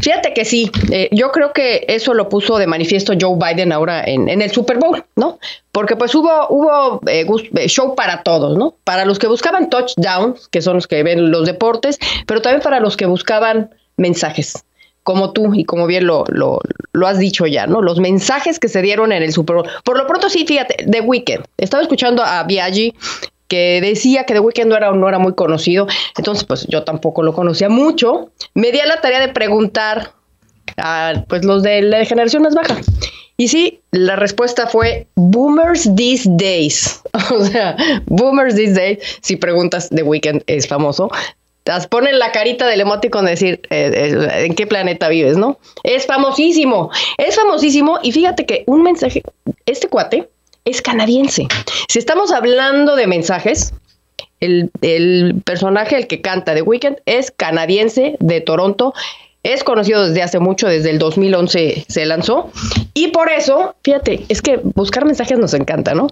Fíjate 0.00 0.32
que 0.34 0.44
sí, 0.44 0.70
eh, 0.92 1.08
yo 1.10 1.32
creo 1.32 1.52
que 1.52 1.84
eso 1.88 2.14
lo 2.14 2.28
puso 2.28 2.58
de 2.58 2.66
manifiesto 2.68 3.12
Joe 3.20 3.36
Biden 3.36 3.72
ahora 3.72 4.04
en, 4.04 4.28
en 4.28 4.40
el 4.40 4.50
Super 4.52 4.78
Bowl, 4.78 5.04
¿no? 5.16 5.38
Porque 5.72 5.96
pues 5.96 6.14
hubo, 6.14 6.46
hubo 6.48 7.00
eh, 7.08 7.26
eh, 7.56 7.68
show 7.68 7.96
para 7.96 8.22
todos, 8.22 8.56
¿no? 8.56 8.74
Para 8.84 9.04
los 9.04 9.18
que 9.18 9.26
buscaban 9.26 9.68
touchdowns, 9.68 10.46
que 10.48 10.62
son 10.62 10.74
los 10.74 10.86
que 10.86 11.02
ven 11.02 11.32
los 11.32 11.46
deportes, 11.46 11.98
pero 12.26 12.40
también 12.40 12.62
para 12.62 12.78
los 12.78 12.96
que 12.96 13.06
buscaban 13.06 13.70
mensajes, 13.96 14.64
como 15.02 15.32
tú 15.32 15.54
y 15.54 15.64
como 15.64 15.86
bien 15.86 16.06
lo, 16.06 16.24
lo, 16.28 16.60
lo 16.92 17.06
has 17.08 17.18
dicho 17.18 17.46
ya, 17.46 17.66
¿no? 17.66 17.82
Los 17.82 17.98
mensajes 17.98 18.60
que 18.60 18.68
se 18.68 18.80
dieron 18.80 19.10
en 19.10 19.24
el 19.24 19.32
Super 19.32 19.56
Bowl. 19.56 19.68
Por 19.82 19.98
lo 19.98 20.06
pronto 20.06 20.28
sí, 20.30 20.46
fíjate, 20.46 20.86
The 20.88 21.00
Weeknd. 21.00 21.44
Estaba 21.56 21.82
escuchando 21.82 22.22
a 22.22 22.44
Biaggi 22.44 22.94
que 23.50 23.80
decía 23.82 24.24
que 24.24 24.32
The 24.32 24.40
Weeknd 24.40 24.68
no 24.68 24.76
era, 24.76 24.92
no 24.92 25.08
era 25.08 25.18
muy 25.18 25.34
conocido, 25.34 25.88
entonces 26.16 26.44
pues 26.44 26.66
yo 26.68 26.84
tampoco 26.84 27.22
lo 27.22 27.34
conocía 27.34 27.68
mucho. 27.68 28.30
Me 28.54 28.70
di 28.70 28.78
a 28.78 28.86
la 28.86 29.00
tarea 29.00 29.20
de 29.20 29.28
preguntar 29.28 30.12
a 30.76 31.24
pues 31.28 31.44
los 31.44 31.62
de 31.62 31.82
la 31.82 32.04
generación 32.04 32.44
más 32.44 32.54
baja. 32.54 32.80
Y 33.36 33.48
sí, 33.48 33.80
la 33.90 34.16
respuesta 34.16 34.68
fue 34.68 35.08
Boomers 35.16 35.90
These 35.96 36.30
Days. 36.32 37.02
O 37.34 37.44
sea, 37.44 37.76
Boomers 38.06 38.54
These 38.54 38.74
Days, 38.74 38.98
si 39.20 39.36
preguntas 39.36 39.88
The 39.90 40.04
Weeknd 40.04 40.42
es 40.46 40.68
famoso. 40.68 41.10
Ponen 41.88 42.18
la 42.18 42.32
carita 42.32 42.66
del 42.66 42.80
emoticon 42.80 43.24
de 43.24 43.32
decir 43.32 43.60
eh, 43.70 43.90
eh, 43.94 44.44
en 44.46 44.54
qué 44.54 44.66
planeta 44.66 45.08
vives, 45.08 45.36
¿no? 45.36 45.58
Es 45.82 46.06
famosísimo, 46.06 46.90
es 47.18 47.36
famosísimo. 47.36 47.98
Y 48.02 48.12
fíjate 48.12 48.46
que 48.46 48.64
un 48.66 48.82
mensaje, 48.82 49.22
este 49.66 49.88
cuate 49.88 50.28
es 50.70 50.82
canadiense. 50.82 51.48
Si 51.88 51.98
estamos 51.98 52.32
hablando 52.32 52.96
de 52.96 53.06
mensajes, 53.06 53.72
el, 54.40 54.70
el 54.80 55.42
personaje, 55.44 55.96
el 55.96 56.06
que 56.06 56.20
canta 56.20 56.54
The 56.54 56.62
Weeknd, 56.62 56.98
es 57.06 57.30
canadiense 57.30 58.16
de 58.20 58.40
Toronto. 58.40 58.94
Es 59.42 59.64
conocido 59.64 60.06
desde 60.06 60.22
hace 60.22 60.38
mucho, 60.38 60.68
desde 60.68 60.90
el 60.90 60.98
2011 60.98 61.86
se 61.88 62.06
lanzó. 62.06 62.50
Y 62.94 63.08
por 63.08 63.30
eso, 63.30 63.74
fíjate, 63.82 64.24
es 64.28 64.42
que 64.42 64.60
buscar 64.62 65.04
mensajes 65.04 65.38
nos 65.38 65.54
encanta, 65.54 65.94
¿no? 65.94 66.08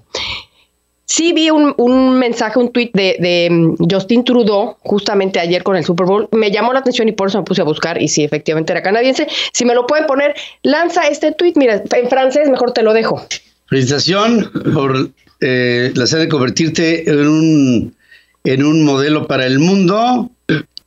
Sí 1.05 1.33
vi 1.33 1.49
un, 1.49 1.75
un 1.79 2.19
mensaje, 2.19 2.59
un 2.59 2.71
tweet 2.71 2.91
de, 2.93 3.17
de, 3.19 3.49
mm, 3.51 3.77
Justin 3.91 4.25
Trudeau 4.25 4.77
justamente 4.81 5.41
ayer 5.41 5.63
con 5.63 5.75
el 5.75 5.85
Super 5.85 6.07
Bowl. 6.07 6.29
Me 6.33 6.51
llamó 6.51 6.75
la 6.75 6.81
atención 6.81 7.09
y 7.09 7.13
por 7.13 7.29
eso 7.29 7.39
me 7.39 7.45
puse 7.45 7.63
a 7.63 7.65
buscar 7.65 8.01
y 8.01 8.09
sí, 8.09 8.25
efectivamente 8.25 8.73
era 8.73 8.83
canadiense. 8.83 9.27
Si 9.53 9.65
me 9.65 9.75
lo 9.75 9.87
pueden 9.87 10.07
poner, 10.07 10.35
lanza 10.63 11.09
este 11.09 11.33
tweet. 11.33 11.55
Mira, 11.57 11.83
en 11.91 12.09
francés 12.11 12.51
mejor 12.51 12.73
te 12.73 12.83
lo 12.83 12.93
dejo. 12.93 13.23
Felicitación 13.69 14.51
por 14.75 15.11
eh, 15.41 15.93
la 15.95 16.07
de 16.21 16.29
convertirte 16.29 17.09
en 17.11 17.29
un, 17.29 17.97
en 18.45 18.65
un 18.65 18.85
modelo 18.85 19.27
para 19.27 19.47
el 19.47 19.59
mundo, 19.59 20.31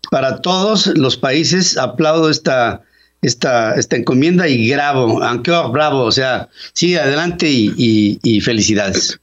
para 0.09 0.41
todos 0.41 0.87
los 0.87 1.15
países. 1.17 1.77
Aplaudo 1.77 2.29
esta, 2.29 2.81
esta, 3.21 3.75
esta 3.75 3.95
encomienda 3.95 4.47
y 4.47 4.67
grabo, 4.67 5.23
encore 5.23 5.71
bravo, 5.71 6.01
o 6.03 6.11
sea, 6.11 6.49
sigue 6.73 6.99
adelante 6.99 7.47
y, 7.49 7.71
y- 7.77 8.19
y 8.23 8.41
felicidades. 8.41 9.19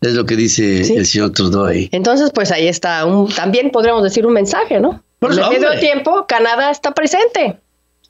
Es 0.00 0.14
lo 0.14 0.26
que 0.26 0.34
dice 0.34 0.82
Sí. 0.84 0.94
el 0.96 1.06
señor 1.06 1.30
Trudeau 1.30 1.64
ahí. 1.66 1.88
Entonces, 1.92 2.30
pues 2.34 2.50
ahí 2.50 2.66
está. 2.66 3.04
Un, 3.04 3.28
también 3.32 3.70
podríamos 3.70 4.02
decir 4.02 4.26
un 4.26 4.32
mensaje, 4.32 4.80
¿no? 4.80 5.02
Por 5.20 5.32
En 5.32 5.38
el 5.38 5.44
hombre. 5.44 5.60
medio 5.60 5.78
tiempo, 5.80 6.26
Canadá 6.28 6.70
está 6.72 6.92
presente. 6.92 7.58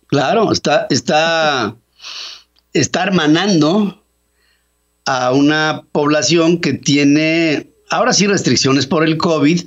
Claro, 0.07 0.51
está, 0.51 0.87
está, 0.89 1.77
está 2.73 3.03
hermanando 3.03 4.03
a 5.11 5.33
una 5.33 5.85
población 5.93 6.61
que 6.61 6.75
tiene, 6.75 7.71
ahora 7.89 8.13
sí, 8.13 8.27
restricciones 8.27 8.87
por 8.87 9.05
el 9.05 9.17
COVID, 9.17 9.63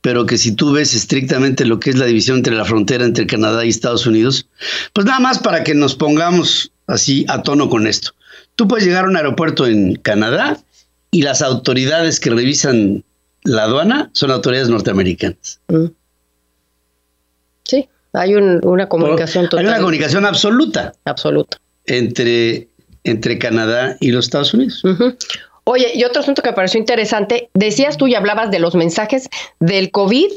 pero 0.00 0.26
que 0.26 0.38
si 0.38 0.52
tú 0.52 0.70
ves 0.72 0.94
estrictamente 0.94 1.64
lo 1.66 1.80
que 1.80 1.90
es 1.90 1.96
la 1.96 2.06
división 2.06 2.36
entre 2.38 2.54
la 2.54 2.64
frontera 2.64 3.04
entre 3.04 3.26
Canadá 3.26 3.64
y 3.64 3.68
Estados 3.68 4.06
Unidos, 4.06 4.46
pues 4.92 5.06
nada 5.06 5.18
más 5.18 5.40
para 5.40 5.64
que 5.64 5.74
nos 5.74 5.96
pongamos 5.96 6.70
así 6.86 7.24
a 7.28 7.42
tono 7.42 7.68
con 7.68 7.86
esto. 7.88 8.12
Tú 8.54 8.68
puedes 8.68 8.86
llegar 8.86 9.06
a 9.06 9.08
un 9.08 9.16
aeropuerto 9.16 9.66
en 9.66 9.96
Canadá 9.96 10.58
y 11.10 11.22
las 11.22 11.42
autoridades 11.42 12.20
que 12.20 12.30
revisan 12.30 13.02
la 13.42 13.64
aduana 13.64 14.10
son 14.12 14.30
autoridades 14.30 14.68
norteamericanas. 14.68 15.60
Mm. 15.68 15.86
Sí, 17.64 17.88
hay 18.12 18.34
un- 18.34 18.60
una 18.64 18.88
comunicación 18.88 19.44
Hay 19.44 19.50
total. 19.50 19.66
una 19.66 19.78
comunicación 19.78 20.24
absoluta 20.26 20.92
absoluta. 21.04 21.58
entre, 21.86 22.68
entre 23.04 23.38
Canadá 23.38 23.96
y 24.00 24.12
los 24.12 24.26
Estados 24.26 24.54
Unidos. 24.54 24.82
Oye, 25.64 25.92
y 25.94 26.04
otro 26.04 26.20
asunto 26.22 26.42
que 26.42 26.50
me 26.50 26.56
pareció 26.56 26.80
interesante, 26.80 27.50
decías 27.54 27.96
tú 27.96 28.06
y 28.08 28.14
hablabas 28.14 28.50
de 28.50 28.58
los 28.58 28.74
mensajes 28.74 29.28
del 29.60 29.90
COVID 29.90 30.30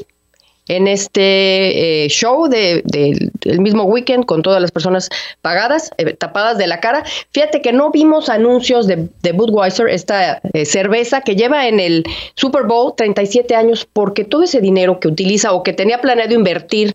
en 0.68 0.88
este 0.88 2.04
eh, 2.04 2.08
show 2.08 2.48
de, 2.48 2.82
de- 2.84 3.30
del 3.42 3.60
mismo 3.60 3.84
weekend 3.84 4.24
con 4.24 4.42
todas 4.42 4.60
las 4.62 4.70
personas 4.70 5.10
pagadas, 5.42 5.90
eh, 5.98 6.14
tapadas 6.14 6.56
de 6.58 6.66
la 6.66 6.80
cara. 6.80 7.04
Fíjate 7.32 7.60
que 7.60 7.72
no 7.72 7.90
vimos 7.90 8.28
anuncios 8.28 8.86
de, 8.86 9.08
de 9.22 9.32
Budweiser, 9.32 9.88
esta 9.88 10.40
eh, 10.54 10.64
cerveza 10.64 11.20
que 11.20 11.36
lleva 11.36 11.68
en 11.68 11.80
el 11.80 12.04
Super 12.34 12.62
Bowl 12.64 12.94
37 12.96 13.54
años, 13.54 13.86
porque 13.92 14.24
todo 14.24 14.42
ese 14.42 14.60
dinero 14.60 15.00
que 15.00 15.08
utiliza 15.08 15.52
o 15.52 15.62
que 15.62 15.72
tenía 15.74 16.00
planeado 16.00 16.34
invertir 16.34 16.94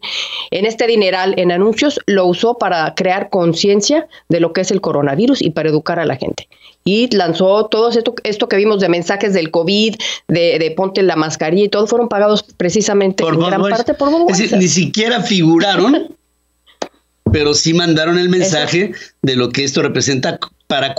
en 0.52 0.66
este 0.66 0.88
dineral 0.88 1.36
en 1.38 1.52
anuncios, 1.52 2.00
lo 2.08 2.26
usó 2.26 2.58
para 2.58 2.94
crear 2.96 3.30
conciencia 3.30 4.08
de 4.30 4.40
lo 4.40 4.54
que 4.54 4.62
es 4.62 4.72
el 4.72 4.82
coronavirus 4.82 5.42
y 5.42 5.52
para 5.52 5.70
educar 5.70 6.00
a 6.00 6.06
la 6.06 6.16
gente 6.16 6.48
y 6.84 7.14
lanzó 7.16 7.68
todo 7.68 7.90
esto, 7.90 8.16
esto 8.24 8.48
que 8.48 8.58
vimos 8.58 8.80
de 8.80 8.90
mensajes 8.90 9.34
del 9.34 9.52
COVID, 9.52 9.96
de, 10.28 10.60
de 10.60 10.72
ponte 10.72 11.02
la 11.04 11.16
mascarilla 11.16 11.66
y 11.66 11.70
todo, 11.70 11.88
fueron 11.88 12.10
pagados 12.10 12.44
precisamente 12.58 13.24
Por 13.24 13.36
en 13.36 13.42
gran 13.42 13.62
parte 13.62 13.94
por 13.94 14.10
Es 14.30 14.38
decir, 14.38 14.58
ni 14.58 14.68
siquiera 14.68 15.22
figuraron, 15.22 16.16
pero 17.32 17.54
sí 17.54 17.74
mandaron 17.74 18.18
el 18.18 18.30
mensaje 18.30 18.94
de 19.22 19.36
lo 19.36 19.50
que 19.50 19.64
esto 19.64 19.82
representa 19.82 20.40
para, 20.68 20.96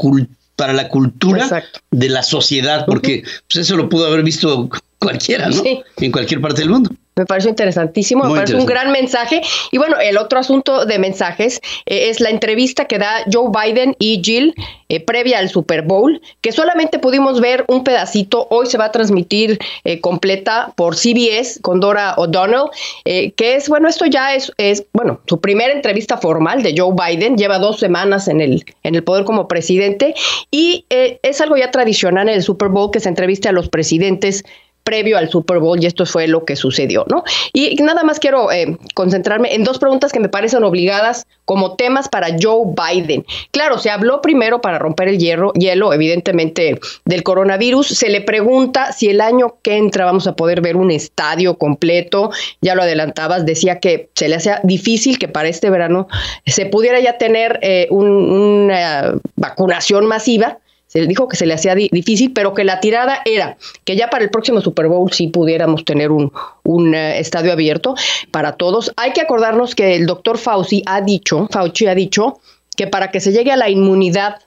para 0.57 0.73
la 0.73 0.89
cultura 0.89 1.43
Exacto. 1.43 1.81
de 1.91 2.09
la 2.09 2.23
sociedad, 2.23 2.85
porque 2.87 3.23
pues 3.53 3.67
eso 3.67 3.77
lo 3.77 3.89
pudo 3.89 4.07
haber 4.07 4.23
visto 4.23 4.69
cualquiera, 4.99 5.49
¿no? 5.49 5.63
Sí. 5.63 5.81
En 5.99 6.13
cualquier 6.13 6.41
parte 6.41 6.61
del 6.61 6.71
mundo. 6.71 6.91
Me 7.17 7.27
pareció 7.27 7.51
interesantísimo, 7.51 8.25
me 8.25 8.35
parece 8.35 8.57
un 8.57 8.67
gran 8.67 8.93
mensaje. 8.93 9.43
Y 9.71 9.79
bueno, 9.79 9.97
el 10.01 10.17
otro 10.17 10.39
asunto 10.39 10.87
de 10.87 10.99
mensajes 10.99 11.61
eh, 11.87 12.09
es 12.09 12.21
la 12.21 12.31
entrevista 12.31 12.87
que 12.87 12.99
da 12.99 13.25
Joe 13.31 13.51
Biden 13.51 13.97
y 13.99 14.23
Jill 14.25 14.55
eh, 14.91 14.99
previa 14.99 15.39
al 15.39 15.49
Super 15.49 15.83
Bowl, 15.83 16.21
que 16.41 16.51
solamente 16.51 16.99
pudimos 16.99 17.41
ver 17.41 17.65
un 17.69 17.85
pedacito. 17.85 18.49
Hoy 18.51 18.67
se 18.67 18.77
va 18.77 18.87
a 18.87 18.93
transmitir 18.93 19.59
eh, 19.85 20.01
completa 20.01 20.73
por 20.77 20.97
CBS 20.97 21.61
con 21.61 21.79
Dora 21.79 22.15
O'Donnell, 22.17 22.71
eh, 23.05 23.31
que 23.33 23.55
es, 23.55 23.69
bueno, 23.69 23.89
esto 23.89 24.07
ya 24.07 24.35
es, 24.35 24.53
es, 24.59 24.85
bueno, 24.93 25.21
su 25.27 25.41
primera 25.41 25.73
entrevista 25.73 26.17
formal 26.17 26.65
de 26.65 26.75
Joe 26.77 26.93
Biden. 26.93 27.37
Lleva 27.37 27.59
dos 27.59 27.79
semanas 27.79 28.27
en 28.27 28.41
el, 28.41 28.65
en 28.83 28.97
el 28.97 29.05
poder 29.05 29.25
como 29.25 29.47
presidente 29.47 30.15
y 30.51 30.87
eh, 30.91 31.21
es 31.23 31.41
algo 31.41 31.57
ya 31.57 31.71
tradicional 31.71 32.29
en 32.29 32.35
el 32.35 32.43
Super 32.43 32.69
Bowl 32.69 32.91
que 32.91 33.01
se 33.01 33.09
entreviste 33.09 33.49
a 33.49 33.53
los 33.53 33.69
presidentes 33.69 34.45
previo 34.91 35.17
al 35.19 35.31
Super 35.31 35.61
Bowl 35.61 35.81
y 35.81 35.87
esto 35.87 36.05
fue 36.05 36.27
lo 36.27 36.45
que 36.45 36.57
sucedió, 36.57 37.05
¿no? 37.09 37.23
Y 37.53 37.77
nada 37.77 38.03
más 38.03 38.19
quiero 38.19 38.51
eh, 38.51 38.77
concentrarme 38.95 39.55
en 39.55 39.63
dos 39.63 39.79
preguntas 39.79 40.11
que 40.13 40.19
me 40.19 40.29
parecen 40.29 40.65
obligadas 40.65 41.29
como 41.45 41.77
temas 41.77 42.09
para 42.09 42.27
Joe 42.43 42.75
Biden. 42.75 43.25
Claro, 43.53 43.79
se 43.79 43.89
habló 43.89 44.21
primero 44.21 44.61
para 44.61 44.81
romper 44.81 45.07
el 45.07 45.19
hierro, 45.19 45.53
hielo, 45.53 45.93
evidentemente, 45.93 46.81
del 47.05 47.23
coronavirus. 47.23 47.87
Se 47.87 48.09
le 48.09 48.21
pregunta 48.21 48.91
si 48.93 49.09
el 49.09 49.21
año 49.21 49.59
que 49.63 49.77
entra 49.77 50.07
vamos 50.07 50.27
a 50.27 50.35
poder 50.35 50.61
ver 50.61 50.75
un 50.77 50.91
estadio 50.91 51.57
completo. 51.57 52.31
Ya 52.61 52.75
lo 52.75 52.83
adelantabas, 52.83 53.47
decía 53.47 53.79
que 53.79 54.09
se 54.17 54.29
le 54.29 54.35
hacía 54.35 54.61
difícil 54.65 55.21
que 55.21 55.29
para 55.29 55.49
este 55.49 55.71
verano 55.71 56.09
se 56.47 56.67
pudiera 56.67 56.99
ya 56.99 57.17
tener 57.17 57.61
eh, 57.63 57.87
un- 57.91 58.09
una 58.33 59.15
vacunación 59.37 60.07
masiva 60.07 60.59
se 60.93 61.07
dijo 61.07 61.29
que 61.29 61.37
se 61.37 61.47
le 61.47 61.55
hacía 61.55 61.77
di- 61.77 61.89
difícil, 61.93 62.33
pero 62.33 62.53
que 62.53 62.65
la 62.65 62.81
tirada 62.81 63.21
era 63.25 63.57
que 63.85 63.95
ya 63.95 64.11
para 64.11 64.25
el 64.25 64.31
próximo 64.31 64.61
Super 64.61 64.89
Bowl 64.89 65.13
sí 65.13 65.29
pudiéramos 65.29 65.85
tener 65.85 66.11
un, 66.11 66.33
un 66.65 66.95
eh, 66.97 67.21
estadio 67.21 67.53
abierto 67.53 67.95
para 68.33 68.57
todos. 68.57 68.93
Hay 68.97 69.13
que 69.13 69.21
acordarnos 69.21 69.77
que 69.77 69.95
el 69.95 70.07
doctor 70.07 70.37
Fauci 70.37 70.83
ha 70.87 71.01
dicho, 71.01 71.47
Fauci 71.53 71.87
ha 71.87 71.95
dicho 71.95 72.41
que 72.77 72.89
para 72.89 73.13
que 73.13 73.21
se 73.21 73.31
llegue 73.31 73.53
a 73.53 73.57
la 73.57 73.69
inmunidad 73.71 74.39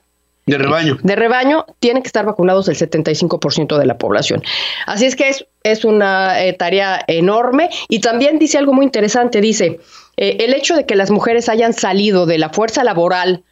De 0.44 0.58
rebaño. 0.58 0.98
de 1.02 1.16
rebaño 1.16 1.64
tiene 1.80 2.02
que 2.02 2.08
estar 2.08 2.26
vacunados 2.26 2.68
el 2.68 2.76
75% 2.76 3.78
de 3.78 3.86
la 3.86 3.96
población. 3.96 4.42
Así 4.86 5.06
es 5.06 5.16
que 5.16 5.30
es, 5.30 5.46
es 5.62 5.86
una 5.86 6.44
eh, 6.44 6.52
tarea 6.52 7.02
enorme 7.06 7.70
y 7.88 8.00
también 8.00 8.38
dice 8.38 8.58
algo 8.58 8.74
muy 8.74 8.84
interesante, 8.84 9.40
dice, 9.40 9.80
eh, 10.18 10.36
el 10.40 10.52
hecho 10.52 10.76
de 10.76 10.84
que 10.84 10.94
las 10.94 11.10
mujeres 11.10 11.48
hayan 11.48 11.72
salido 11.72 12.26
de 12.26 12.36
la 12.36 12.50
fuerza 12.50 12.84
laboral 12.84 13.44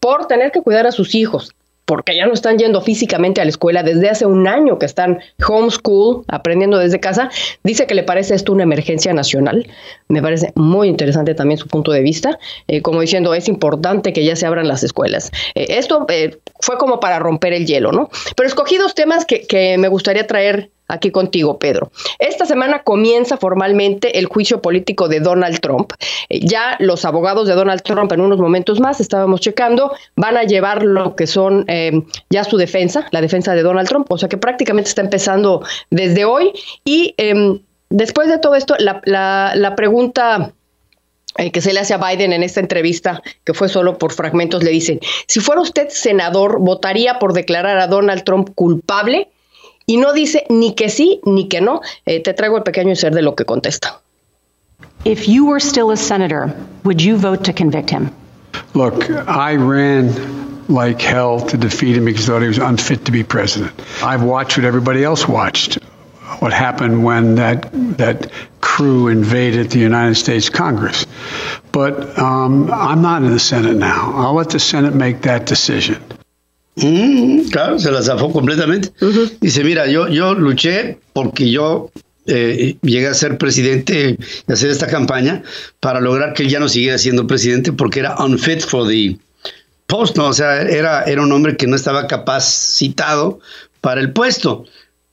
por 0.00 0.26
tener 0.26 0.50
que 0.50 0.60
cuidar 0.62 0.88
a 0.88 0.92
sus 0.92 1.14
hijos, 1.14 1.54
porque 1.84 2.16
ya 2.16 2.26
no 2.26 2.32
están 2.32 2.58
yendo 2.58 2.80
físicamente 2.80 3.40
a 3.40 3.44
la 3.44 3.50
escuela 3.50 3.82
desde 3.82 4.08
hace 4.08 4.26
un 4.26 4.46
año 4.46 4.78
que 4.78 4.86
están 4.86 5.20
homeschool, 5.46 6.24
aprendiendo 6.28 6.78
desde 6.78 7.00
casa, 7.00 7.30
dice 7.64 7.86
que 7.86 7.94
le 7.94 8.02
parece 8.02 8.34
esto 8.34 8.52
una 8.52 8.62
emergencia 8.62 9.12
nacional. 9.12 9.66
Me 10.08 10.22
parece 10.22 10.52
muy 10.54 10.88
interesante 10.88 11.34
también 11.34 11.58
su 11.58 11.66
punto 11.66 11.92
de 11.92 12.02
vista, 12.02 12.38
eh, 12.68 12.82
como 12.82 13.00
diciendo, 13.00 13.34
es 13.34 13.48
importante 13.48 14.12
que 14.12 14.24
ya 14.24 14.36
se 14.36 14.46
abran 14.46 14.68
las 14.68 14.82
escuelas. 14.82 15.30
Eh, 15.54 15.66
esto 15.70 16.06
eh, 16.08 16.38
fue 16.60 16.78
como 16.78 17.00
para 17.00 17.18
romper 17.18 17.52
el 17.52 17.66
hielo, 17.66 17.92
¿no? 17.92 18.10
Pero 18.36 18.46
escogí 18.46 18.76
dos 18.76 18.94
temas 18.94 19.24
que, 19.24 19.46
que 19.46 19.76
me 19.78 19.88
gustaría 19.88 20.26
traer 20.26 20.70
aquí 20.92 21.10
contigo, 21.10 21.58
Pedro. 21.58 21.90
Esta 22.18 22.46
semana 22.46 22.82
comienza 22.82 23.36
formalmente 23.36 24.18
el 24.18 24.26
juicio 24.26 24.60
político 24.60 25.08
de 25.08 25.20
Donald 25.20 25.60
Trump. 25.60 25.92
Eh, 26.28 26.40
ya 26.40 26.76
los 26.78 27.04
abogados 27.04 27.48
de 27.48 27.54
Donald 27.54 27.82
Trump 27.82 28.12
en 28.12 28.20
unos 28.20 28.38
momentos 28.38 28.80
más, 28.80 29.00
estábamos 29.00 29.40
checando, 29.40 29.92
van 30.16 30.36
a 30.36 30.44
llevar 30.44 30.82
lo 30.82 31.16
que 31.16 31.26
son 31.26 31.64
eh, 31.68 32.02
ya 32.30 32.44
su 32.44 32.56
defensa, 32.56 33.06
la 33.10 33.20
defensa 33.20 33.54
de 33.54 33.62
Donald 33.62 33.88
Trump, 33.88 34.10
o 34.10 34.18
sea 34.18 34.28
que 34.28 34.36
prácticamente 34.36 34.88
está 34.88 35.02
empezando 35.02 35.62
desde 35.90 36.24
hoy. 36.24 36.52
Y 36.84 37.14
em, 37.16 37.60
después 37.90 38.28
de 38.28 38.38
todo 38.38 38.54
esto, 38.54 38.76
la, 38.78 39.00
la 39.54 39.74
pregunta 39.76 40.52
eh, 41.38 41.50
que 41.50 41.62
se 41.62 41.72
le 41.72 41.80
hace 41.80 41.94
a 41.94 41.96
Biden 41.96 42.34
en 42.34 42.42
esta 42.42 42.60
entrevista, 42.60 43.22
que 43.44 43.54
fue 43.54 43.70
solo 43.70 43.96
por 43.96 44.12
fragmentos, 44.12 44.62
le 44.62 44.70
dicen, 44.70 45.00
si 45.26 45.40
fuera 45.40 45.62
usted 45.62 45.88
senador, 45.88 46.58
¿votaría 46.60 47.18
por 47.18 47.32
declarar 47.32 47.78
a 47.78 47.86
Donald 47.86 48.22
Trump 48.24 48.50
culpable? 48.54 49.28
Y 49.86 49.96
no 49.96 50.12
dice 50.12 50.44
ni 50.48 50.74
que 50.74 50.88
sí 50.88 51.20
ni 51.24 51.48
que 51.48 51.60
no. 51.60 51.80
Eh, 52.06 52.22
te 52.22 52.34
traigo 52.34 52.56
el 52.56 52.62
pequeño 52.62 52.94
ser 52.96 53.14
de 53.14 53.22
lo 53.22 53.34
que 53.34 53.44
contesta. 53.44 54.00
If 55.04 55.28
you 55.28 55.46
were 55.46 55.60
still 55.60 55.90
a 55.90 55.96
senator, 55.96 56.54
would 56.84 57.00
you 57.00 57.16
vote 57.16 57.44
to 57.44 57.52
convict 57.52 57.90
him? 57.90 58.10
Look, 58.74 59.10
I 59.10 59.56
ran 59.56 60.66
like 60.68 61.00
hell 61.00 61.40
to 61.40 61.56
defeat 61.56 61.96
him 61.96 62.04
because 62.04 62.28
I 62.28 62.32
thought 62.32 62.42
he 62.42 62.48
was 62.48 62.58
unfit 62.58 63.06
to 63.06 63.12
be 63.12 63.24
president. 63.24 63.72
I've 64.02 64.22
watched 64.22 64.56
what 64.56 64.64
everybody 64.64 65.02
else 65.02 65.26
watched. 65.28 65.74
What 66.38 66.52
happened 66.52 67.04
when 67.04 67.34
that 67.36 67.70
that 67.98 68.30
crew 68.60 69.08
invaded 69.08 69.70
the 69.70 69.80
United 69.80 70.14
States 70.14 70.48
Congress. 70.48 71.06
But 71.72 72.18
um, 72.18 72.70
I'm 72.70 73.02
not 73.02 73.22
in 73.22 73.30
the 73.30 73.40
Senate 73.40 73.76
now. 73.76 74.12
I'll 74.14 74.34
let 74.34 74.50
the 74.50 74.60
Senate 74.60 74.94
make 74.94 75.22
that 75.22 75.46
decision. 75.46 76.02
Mm, 76.76 77.48
claro, 77.50 77.78
se 77.78 77.90
la 77.90 78.02
zafó 78.02 78.32
completamente. 78.32 78.90
Dice, 79.40 79.64
mira, 79.64 79.86
yo, 79.86 80.08
yo 80.08 80.34
luché 80.34 80.98
porque 81.12 81.50
yo 81.50 81.90
eh, 82.26 82.76
llegué 82.82 83.08
a 83.08 83.14
ser 83.14 83.36
presidente 83.36 84.16
y 84.48 84.52
hacer 84.52 84.70
esta 84.70 84.86
campaña 84.86 85.42
para 85.80 86.00
lograr 86.00 86.32
que 86.32 86.44
él 86.44 86.48
ya 86.48 86.60
no 86.60 86.68
siguiera 86.68 86.98
siendo 86.98 87.26
presidente 87.26 87.72
porque 87.72 88.00
era 88.00 88.16
unfit 88.24 88.60
for 88.60 88.88
the 88.88 89.18
post, 89.86 90.16
¿no? 90.16 90.28
O 90.28 90.32
sea, 90.32 90.62
era, 90.62 91.02
era 91.04 91.22
un 91.22 91.32
hombre 91.32 91.56
que 91.56 91.66
no 91.66 91.76
estaba 91.76 92.06
capacitado 92.06 93.40
para 93.80 94.00
el 94.00 94.12
puesto. 94.12 94.64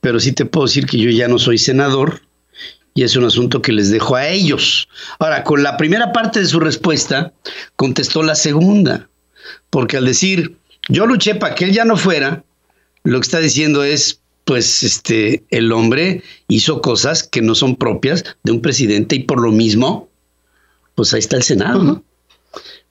Pero 0.01 0.19
sí 0.21 0.31
te 0.31 0.45
puedo 0.45 0.65
decir 0.65 0.85
que 0.85 0.97
yo 0.97 1.09
ya 1.09 1.27
no 1.27 1.39
soy 1.39 1.57
senador 1.57 2.21
y 2.93 3.03
es 3.03 3.15
un 3.15 3.25
asunto 3.25 3.61
que 3.61 3.71
les 3.71 3.91
dejo 3.91 4.15
a 4.15 4.27
ellos. 4.27 4.87
Ahora, 5.19 5.43
con 5.43 5.63
la 5.63 5.77
primera 5.77 6.11
parte 6.13 6.39
de 6.39 6.45
su 6.45 6.59
respuesta, 6.59 7.33
contestó 7.75 8.23
la 8.23 8.35
segunda, 8.35 9.09
porque 9.69 9.97
al 9.97 10.05
decir, 10.05 10.57
yo 10.89 11.06
luché 11.06 11.36
para 11.36 11.56
que 11.56 11.65
él 11.65 11.71
ya 11.71 11.86
no 11.86 11.95
fuera, 11.95 12.43
lo 13.04 13.19
que 13.19 13.25
está 13.25 13.39
diciendo 13.39 13.84
es, 13.84 14.19
pues, 14.43 14.84
este, 14.84 15.43
el 15.49 15.71
hombre 15.71 16.23
hizo 16.47 16.82
cosas 16.82 17.23
que 17.23 17.41
no 17.41 17.56
son 17.56 17.75
propias 17.75 18.23
de 18.43 18.52
un 18.52 18.62
presidente 18.62 19.15
y 19.15 19.19
por 19.19 19.39
lo 19.41 19.52
mismo, 19.52 20.10
pues 20.95 21.13
ahí 21.13 21.19
está 21.19 21.38
el 21.38 21.43
Senado. 21.43 22.04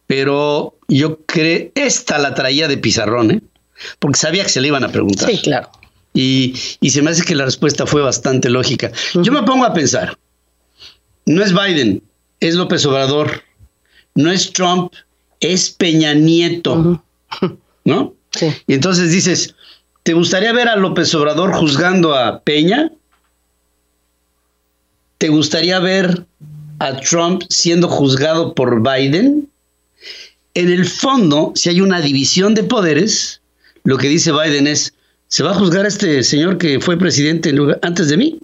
Pero 0.07 0.79
yo 0.89 1.19
creo, 1.27 1.71
esta 1.75 2.19
la 2.19 2.35
traía 2.35 2.67
de 2.69 2.79
pizarrón, 2.79 3.31
¿eh? 3.31 3.43
porque 3.99 4.19
sabía 4.19 4.45
que 4.45 4.49
se 4.49 4.61
le 4.61 4.69
iban 4.69 4.85
a 4.85 4.89
preguntar. 4.89 5.31
Sí, 5.31 5.39
claro. 5.39 5.71
Y, 6.15 6.55
se 6.89 7.03
me 7.03 7.11
hace 7.11 7.25
que 7.25 7.35
la 7.35 7.45
respuesta 7.45 7.87
fue 7.87 8.03
bastante 8.03 8.49
lógica. 8.49 8.91
Yo 9.15 9.31
me 9.31 9.43
pongo 9.43 9.65
a 9.65 9.73
pensar, 9.73 10.19
no 11.27 11.43
es 11.43 11.53
Biden, 11.53 12.03
es 12.41 12.55
López 12.55 12.85
Obrador, 12.87 13.43
no 14.15 14.31
es 14.33 14.53
Trump, 14.53 14.93
es 15.41 15.71
Peña 15.71 16.15
Nieto, 16.15 17.05
¿no? 17.89 18.15
Sí. 18.31 18.47
Y 18.67 18.75
entonces 18.75 19.11
dices, 19.11 19.55
¿te 20.05 20.13
gustaría 20.13 20.53
ver 20.53 20.69
a 20.69 20.77
López 20.77 21.13
Obrador 21.15 21.53
juzgando 21.55 22.15
a 22.15 22.41
Peña? 22.41 22.93
¿Te 25.19 25.29
gustaría 25.29 25.81
ver 25.81 26.27
a 26.79 27.01
Trump 27.01 27.43
siendo 27.49 27.89
juzgado 27.89 28.55
por 28.55 28.81
Biden? 28.81 29.49
En 30.55 30.71
el 30.71 30.87
fondo, 30.87 31.53
si 31.57 31.71
hay 31.71 31.81
una 31.81 32.01
división 32.01 32.55
de 32.55 32.63
poderes, 32.63 33.41
lo 33.85 33.99
que 33.99 34.09
dice 34.09 34.33
Biden 34.33 34.67
es, 34.67 34.95
se 35.27 35.43
va 35.43 35.51
a 35.51 35.55
juzgar 35.55 35.85
a 35.85 35.89
este 35.89 36.23
señor 36.23 36.59
que 36.59 36.81
fue 36.81 36.97
presidente 36.97 37.53
antes 37.83 38.09
de 38.09 38.17
mí, 38.17 38.39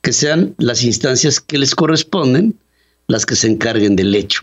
que 0.00 0.12
sean 0.12 0.54
las 0.58 0.82
instancias 0.82 1.40
que 1.40 1.58
les 1.58 1.74
corresponden 1.74 2.56
las 3.10 3.26
que 3.26 3.36
se 3.36 3.48
encarguen 3.48 3.96
del 3.96 4.14
hecho. 4.14 4.42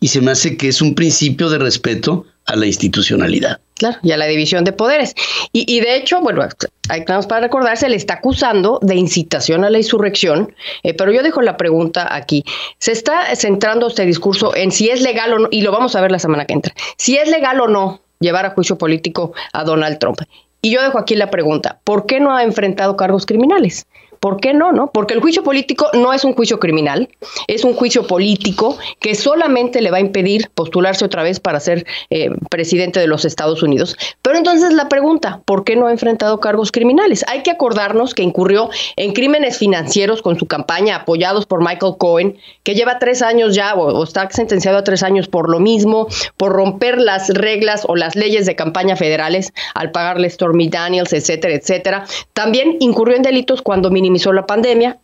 Y 0.00 0.08
se 0.08 0.20
me 0.20 0.30
hace 0.30 0.56
que 0.56 0.68
es 0.68 0.80
un 0.80 0.94
principio 0.94 1.50
de 1.50 1.58
respeto 1.58 2.24
a 2.46 2.56
la 2.56 2.66
institucionalidad. 2.66 3.60
Claro, 3.76 3.98
y 4.02 4.12
a 4.12 4.16
la 4.16 4.26
división 4.26 4.62
de 4.64 4.72
poderes. 4.72 5.14
Y, 5.52 5.80
de 5.80 5.96
hecho, 5.96 6.20
bueno, 6.20 6.46
hay 6.88 7.04
para 7.04 7.40
recordar, 7.40 7.76
se 7.76 7.88
le 7.88 7.96
está 7.96 8.14
acusando 8.14 8.78
de 8.82 8.94
incitación 8.94 9.64
a 9.64 9.70
la 9.70 9.78
insurrección, 9.78 10.54
eh, 10.84 10.94
pero 10.94 11.10
yo 11.10 11.22
dejo 11.22 11.42
la 11.42 11.56
pregunta 11.56 12.14
aquí. 12.14 12.44
Se 12.78 12.92
está 12.92 13.34
centrando 13.34 13.88
este 13.88 14.06
discurso 14.06 14.54
en 14.54 14.70
si 14.70 14.90
es 14.90 15.02
legal 15.02 15.32
o 15.32 15.38
no, 15.40 15.48
y 15.50 15.62
lo 15.62 15.72
vamos 15.72 15.96
a 15.96 16.00
ver 16.00 16.12
la 16.12 16.20
semana 16.20 16.44
que 16.44 16.54
entra, 16.54 16.74
si 16.96 17.16
es 17.16 17.28
legal 17.28 17.60
o 17.60 17.68
no 17.68 18.00
llevar 18.20 18.46
a 18.46 18.50
juicio 18.50 18.78
político 18.78 19.32
a 19.52 19.64
Donald 19.64 19.98
Trump. 19.98 20.20
Y 20.62 20.70
yo 20.70 20.80
dejo 20.80 20.98
aquí 20.98 21.14
la 21.14 21.30
pregunta, 21.30 21.80
¿por 21.84 22.06
qué 22.06 22.20
no 22.20 22.34
ha 22.34 22.42
enfrentado 22.42 22.96
cargos 22.96 23.26
criminales? 23.26 23.86
¿Por 24.24 24.40
qué 24.40 24.54
no, 24.54 24.72
no? 24.72 24.90
Porque 24.90 25.12
el 25.12 25.20
juicio 25.20 25.42
político 25.42 25.90
no 25.92 26.14
es 26.14 26.24
un 26.24 26.32
juicio 26.32 26.58
criminal, 26.58 27.10
es 27.46 27.62
un 27.62 27.74
juicio 27.74 28.06
político 28.06 28.78
que 28.98 29.14
solamente 29.14 29.82
le 29.82 29.90
va 29.90 29.98
a 29.98 30.00
impedir 30.00 30.48
postularse 30.54 31.04
otra 31.04 31.22
vez 31.22 31.40
para 31.40 31.60
ser 31.60 31.84
eh, 32.08 32.30
presidente 32.48 33.00
de 33.00 33.06
los 33.06 33.26
Estados 33.26 33.62
Unidos. 33.62 33.98
Pero 34.22 34.38
entonces 34.38 34.72
la 34.72 34.88
pregunta, 34.88 35.42
¿por 35.44 35.62
qué 35.62 35.76
no 35.76 35.88
ha 35.88 35.92
enfrentado 35.92 36.40
cargos 36.40 36.72
criminales? 36.72 37.22
Hay 37.28 37.42
que 37.42 37.50
acordarnos 37.50 38.14
que 38.14 38.22
incurrió 38.22 38.70
en 38.96 39.12
crímenes 39.12 39.58
financieros 39.58 40.22
con 40.22 40.38
su 40.38 40.46
campaña 40.46 40.96
apoyados 40.96 41.44
por 41.44 41.62
Michael 41.62 41.96
Cohen, 41.98 42.38
que 42.62 42.74
lleva 42.74 42.98
tres 42.98 43.20
años 43.20 43.54
ya 43.54 43.74
o, 43.74 43.92
o 43.92 44.04
está 44.04 44.30
sentenciado 44.30 44.78
a 44.78 44.84
tres 44.84 45.02
años 45.02 45.28
por 45.28 45.50
lo 45.50 45.60
mismo, 45.60 46.08
por 46.38 46.50
romper 46.52 46.98
las 46.98 47.28
reglas 47.28 47.82
o 47.86 47.94
las 47.94 48.16
leyes 48.16 48.46
de 48.46 48.56
campaña 48.56 48.96
federales 48.96 49.52
al 49.74 49.90
pagarle 49.90 50.30
Stormy 50.30 50.70
Daniels, 50.70 51.12
etcétera, 51.12 51.52
etcétera. 51.52 52.06
También 52.32 52.78
incurrió 52.80 53.16
en 53.16 53.22
delitos 53.22 53.60
cuando 53.60 53.90
minimizó 53.90 54.13
la 54.32 54.46
pandemia 54.46 54.98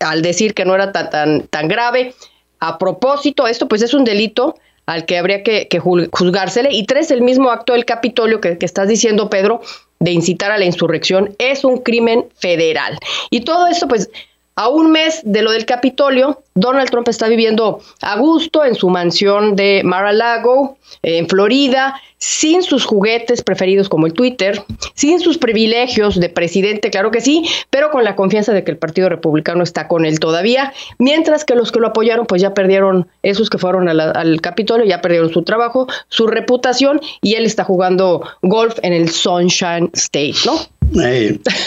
al 0.00 0.22
decir 0.22 0.54
que 0.54 0.64
no 0.64 0.74
era 0.74 0.92
tan, 0.92 1.10
tan, 1.10 1.42
tan 1.48 1.68
grave. 1.68 2.14
A 2.58 2.78
propósito, 2.78 3.46
esto 3.46 3.68
pues 3.68 3.82
es 3.82 3.94
un 3.94 4.04
delito 4.04 4.56
al 4.86 5.06
que 5.06 5.18
habría 5.18 5.42
que, 5.42 5.68
juzgársele. 5.78 6.70
Y 6.72 6.84
tres, 6.84 7.10
el 7.10 7.22
mismo 7.22 7.50
acto 7.50 7.74
del 7.74 7.84
Capitolio 7.84 8.40
que, 8.40 8.58
que, 8.58 8.66
estás 8.66 8.88
diciendo, 8.88 9.30
Pedro, 9.30 9.60
de 10.00 10.12
incitar 10.12 10.50
a 10.50 10.58
la 10.58 10.64
insurrección, 10.64 11.34
es 11.38 11.64
un 11.64 11.78
crimen 11.78 12.26
federal. 12.38 12.98
Y 13.30 13.42
todo 13.42 13.66
esto, 13.66 13.86
pues, 13.86 14.10
a 14.56 14.68
un 14.68 14.90
mes 14.90 15.20
de 15.24 15.42
lo 15.42 15.52
del 15.52 15.64
Capitolio, 15.64 16.42
Donald 16.54 16.90
Trump 16.90 17.08
está 17.08 17.28
viviendo 17.28 17.80
a 18.02 18.18
gusto 18.18 18.64
en 18.64 18.74
su 18.74 18.90
mansión 18.90 19.56
de 19.56 19.82
Mar-a-Lago, 19.84 20.76
en 21.02 21.28
Florida, 21.28 22.00
sin 22.18 22.62
sus 22.62 22.84
juguetes 22.84 23.42
preferidos 23.42 23.88
como 23.88 24.06
el 24.06 24.12
Twitter, 24.12 24.62
sin 24.94 25.20
sus 25.20 25.38
privilegios 25.38 26.20
de 26.20 26.28
presidente, 26.28 26.90
claro 26.90 27.10
que 27.10 27.22
sí, 27.22 27.48
pero 27.70 27.90
con 27.90 28.04
la 28.04 28.14
confianza 28.14 28.52
de 28.52 28.62
que 28.62 28.70
el 28.70 28.76
Partido 28.76 29.08
Republicano 29.08 29.62
está 29.62 29.88
con 29.88 30.04
él 30.04 30.20
todavía, 30.20 30.74
mientras 30.98 31.46
que 31.46 31.54
los 31.54 31.72
que 31.72 31.80
lo 31.80 31.86
apoyaron 31.88 32.26
pues 32.26 32.42
ya 32.42 32.52
perdieron, 32.52 33.08
esos 33.22 33.48
que 33.48 33.56
fueron 33.56 33.88
al 33.88 34.40
Capitolio, 34.42 34.84
ya 34.84 35.00
perdieron 35.00 35.32
su 35.32 35.42
trabajo, 35.42 35.86
su 36.08 36.26
reputación 36.26 37.00
y 37.22 37.34
él 37.34 37.46
está 37.46 37.64
jugando 37.64 38.22
golf 38.42 38.78
en 38.82 38.92
el 38.92 39.08
Sunshine 39.08 39.90
State, 39.94 40.36
¿no? 40.44 40.60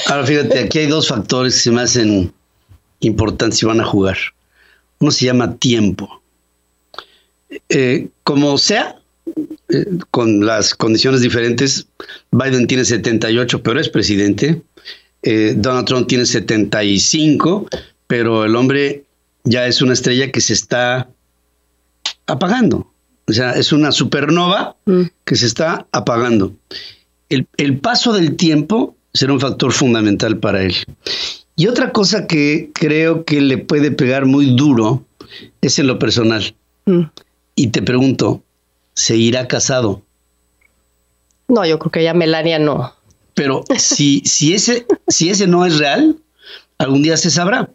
ahora 0.07 0.25
fíjate, 0.25 0.59
aquí 0.59 0.79
hay 0.79 0.87
dos 0.87 1.07
factores 1.07 1.55
que 1.55 1.59
se 1.61 1.71
me 1.71 1.81
hacen 1.81 2.33
importantes 3.03 3.59
si 3.59 3.65
van 3.65 3.81
a 3.81 3.85
jugar. 3.85 4.17
Uno 4.99 5.11
se 5.11 5.25
llama 5.25 5.55
tiempo. 5.57 6.21
Eh, 7.69 8.09
como 8.23 8.57
sea, 8.57 8.99
eh, 9.69 9.85
con 10.11 10.45
las 10.45 10.75
condiciones 10.75 11.21
diferentes, 11.21 11.87
Biden 12.31 12.67
tiene 12.67 12.85
78, 12.85 13.63
pero 13.63 13.79
es 13.79 13.89
presidente. 13.89 14.61
Eh, 15.21 15.53
Donald 15.57 15.87
Trump 15.87 16.07
tiene 16.07 16.25
75, 16.25 17.67
pero 18.07 18.45
el 18.45 18.55
hombre 18.55 19.05
ya 19.43 19.67
es 19.67 19.81
una 19.81 19.93
estrella 19.93 20.31
que 20.31 20.41
se 20.41 20.53
está 20.53 21.09
apagando. 22.27 22.91
O 23.27 23.33
sea, 23.33 23.51
es 23.51 23.71
una 23.71 23.91
supernova 23.91 24.75
mm. 24.85 25.03
que 25.23 25.35
se 25.35 25.45
está 25.45 25.87
apagando. 25.91 26.53
El, 27.29 27.47
el 27.57 27.77
paso 27.77 28.13
del 28.13 28.35
tiempo 28.35 28.97
será 29.13 29.33
un 29.33 29.39
factor 29.39 29.71
fundamental 29.71 30.37
para 30.39 30.63
él. 30.63 30.75
Y 31.55 31.67
otra 31.67 31.91
cosa 31.91 32.25
que 32.25 32.71
creo 32.73 33.25
que 33.25 33.41
le 33.41 33.57
puede 33.57 33.91
pegar 33.91 34.25
muy 34.25 34.55
duro 34.55 35.05
es 35.61 35.77
en 35.79 35.87
lo 35.87 35.99
personal. 35.99 36.55
Mm. 36.85 37.03
Y 37.55 37.67
te 37.67 37.81
pregunto, 37.81 38.43
¿se 38.93 39.15
irá 39.17 39.47
casado? 39.47 40.01
No, 41.47 41.65
yo 41.65 41.77
creo 41.77 41.91
que 41.91 42.03
ya 42.03 42.13
Melania 42.13 42.57
no. 42.57 42.93
Pero 43.35 43.63
si, 43.77 44.21
si, 44.25 44.53
ese, 44.53 44.87
si 45.07 45.29
ese 45.29 45.45
no 45.45 45.65
es 45.65 45.77
real, 45.77 46.17
algún 46.79 47.03
día 47.03 47.17
se 47.17 47.29
sabrá. 47.29 47.69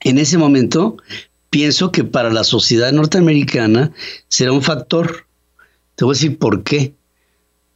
En 0.00 0.18
ese 0.18 0.38
momento, 0.38 0.96
pienso 1.50 1.92
que 1.92 2.04
para 2.04 2.30
la 2.30 2.44
sociedad 2.44 2.92
norteamericana 2.92 3.92
será 4.28 4.52
un 4.52 4.62
factor. 4.62 5.26
Te 5.96 6.04
voy 6.04 6.12
a 6.12 6.16
decir 6.16 6.38
por 6.38 6.62
qué. 6.62 6.94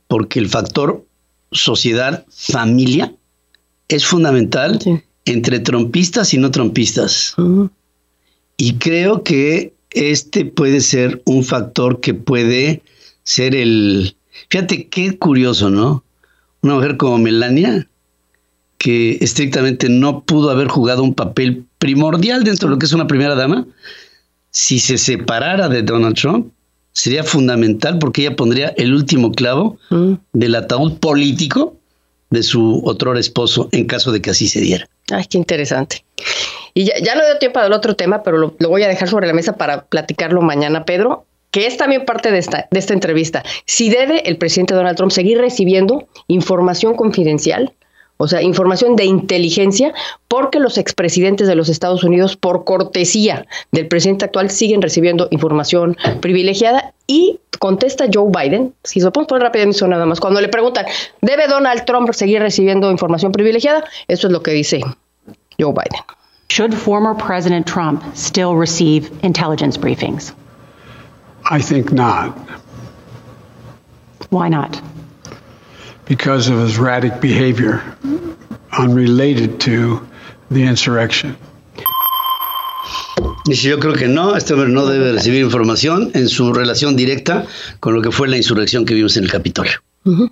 Porque 0.07 0.39
el 0.39 0.49
factor 0.49 1.05
sociedad, 1.53 2.25
familia, 2.31 3.15
es 3.89 4.07
fundamental 4.07 4.79
entre 5.25 5.61
trompistas 5.61 6.35
y 6.35 6.39
no 6.39 6.51
trompistas. 6.51 7.35
Y 8.57 8.75
creo 8.75 9.23
que 9.23 9.73
este 9.91 10.45
puede 10.45 10.81
ser 10.81 11.23
un 11.25 11.45
factor 11.45 12.01
que 12.01 12.15
puede 12.15 12.83
ser 13.23 13.55
el... 13.55 14.17
Fíjate 14.49 14.89
qué 14.89 15.19
curioso, 15.19 15.71
¿no? 15.71 16.05
Una 16.63 16.75
mujer 16.75 16.97
como 16.97 17.19
Melania, 17.19 17.89
que 18.79 19.19
estrictamente 19.21 19.89
no 19.89 20.23
pudo 20.23 20.51
haber 20.51 20.69
jugado 20.69 21.03
un 21.03 21.15
papel 21.15 21.65
primordial 21.79 22.45
dentro 22.45 22.69
de 22.69 22.75
lo 22.75 22.79
que 22.79 22.87
es 22.87 22.93
una 22.93 23.07
primera 23.07 23.35
dama, 23.35 23.67
si 24.51 24.79
se 24.81 24.99
separara 24.99 25.69
de 25.69 25.83
Donald 25.83 26.17
Trump, 26.17 26.53
sería 26.93 27.25
fundamental 27.25 27.99
porque 27.99 28.23
ella 28.23 28.37
pondría 28.37 28.69
el 28.77 28.95
último 28.95 29.33
clavo 29.33 29.79
mm. 29.91 30.15
del 30.33 30.55
ataúd 30.55 30.99
político 30.99 31.77
de 32.31 32.43
su 32.43 32.81
otro 32.85 33.17
esposo 33.17 33.69
en 33.73 33.87
caso 33.87 34.13
de 34.13 34.21
que 34.21 34.31
así 34.31 34.49
se 34.49 34.61
diera. 34.61 34.89
Ay, 35.13 35.25
qué 35.29 35.39
interesante. 35.39 36.05
Y 36.75 36.85
ya, 36.85 37.15
no 37.15 37.25
dio 37.25 37.39
tiempo 37.39 37.59
al 37.59 37.73
otro 37.73 37.97
tema, 37.97 38.23
pero 38.23 38.39
lo, 38.39 38.69
voy 38.69 38.83
a 38.83 38.89
dejar 38.89 39.09
sobre 39.09 39.27
la 39.27 39.33
mesa 39.33 39.57
para 39.57 39.83
platicarlo 39.87 40.41
mañana, 40.41 40.85
Pedro, 40.85 41.27
que 41.51 41.67
es 41.67 41.77
también 41.77 42.05
parte 42.05 42.31
de 42.31 42.39
esta, 42.39 42.69
de 42.71 42.79
esta 42.79 42.95
entrevista. 42.95 43.43
Si 43.67 43.91
debe 43.91 44.29
el 44.29 44.37
presidente 44.37 44.75
Donald 44.75 44.97
Trump 44.97 45.11
seguir 45.11 45.39
recibiendo 45.39 46.09
información 46.29 46.95
confidencial 46.95 47.73
o 48.23 48.29
sea, 48.29 48.43
información 48.43 48.97
de 48.97 49.07
inteligencia, 49.07 49.95
porque 50.29 50.59
los 50.59 50.77
expresidentes 50.77 51.49
de 51.49 51.55
los 51.55 51.71
Estados 51.71 52.05
Unidos, 52.05 52.37
por 52.37 52.65
cortesía 52.65 53.47
del 53.73 53.89
presidente 53.89 54.27
actual, 54.27 54.51
siguen 54.51 54.83
recibiendo 54.83 55.27
información 55.31 55.97
privilegiada 56.21 56.93
y 57.07 57.41
contesta 57.59 58.09
Joe 58.13 58.31
Biden, 58.31 58.75
si 58.85 59.01
lo 59.01 59.11
podemos 59.11 59.29
poner 59.29 59.45
rápidamente 59.45 59.89
nada 59.89 60.05
más, 60.05 60.21
cuando 60.21 60.43
le 60.43 60.49
preguntan, 60.49 60.85
¿debe 61.23 61.49
Donald 61.49 61.87
Trump 61.87 62.13
seguir 62.13 62.43
recibiendo 62.43 62.91
información 62.91 63.33
privilegiada? 63.33 63.85
Eso 64.07 64.27
es 64.27 64.33
lo 64.35 64.43
que 64.43 64.51
dice 64.51 64.83
Joe 65.61 65.73
Biden. 65.73 66.03
Should 66.49 66.75
former 66.75 67.15
President 67.15 67.67
Trump 67.67 68.17
still 68.17 68.57
receive 68.57 69.11
intelligence 69.23 69.77
briefings? 69.77 70.33
I 71.45 71.61
think 71.61 71.93
not. 71.93 72.37
Why 74.31 74.49
not? 74.49 74.81
because 76.11 76.49
of 76.49 76.59
his 76.59 76.77
erratic 76.77 77.21
behavior 77.21 77.81
unrelated 78.77 79.61
to 79.61 80.05
the 80.51 80.61
insurrection. 80.65 81.37
Dice, 83.45 83.69
yo 83.69 83.79
creo 83.79 83.95
que 83.95 84.09
no, 84.09 84.35
este 84.35 84.55
hombre 84.55 84.69
no 84.69 84.87
debe 84.87 85.13
recibir 85.13 85.41
información 85.41 86.11
en 86.15 86.29
su 86.29 86.53
relación 86.53 86.97
directa 86.97 87.47
con 87.79 87.95
lo 87.95 88.03
que 88.03 88.11
fue 88.11 88.27
la 88.27 88.37
insurrección 88.37 88.85
que 88.85 88.95
vimos 88.95 89.17
en 89.17 89.25
el 89.25 89.31
Capitolio. 89.31 89.81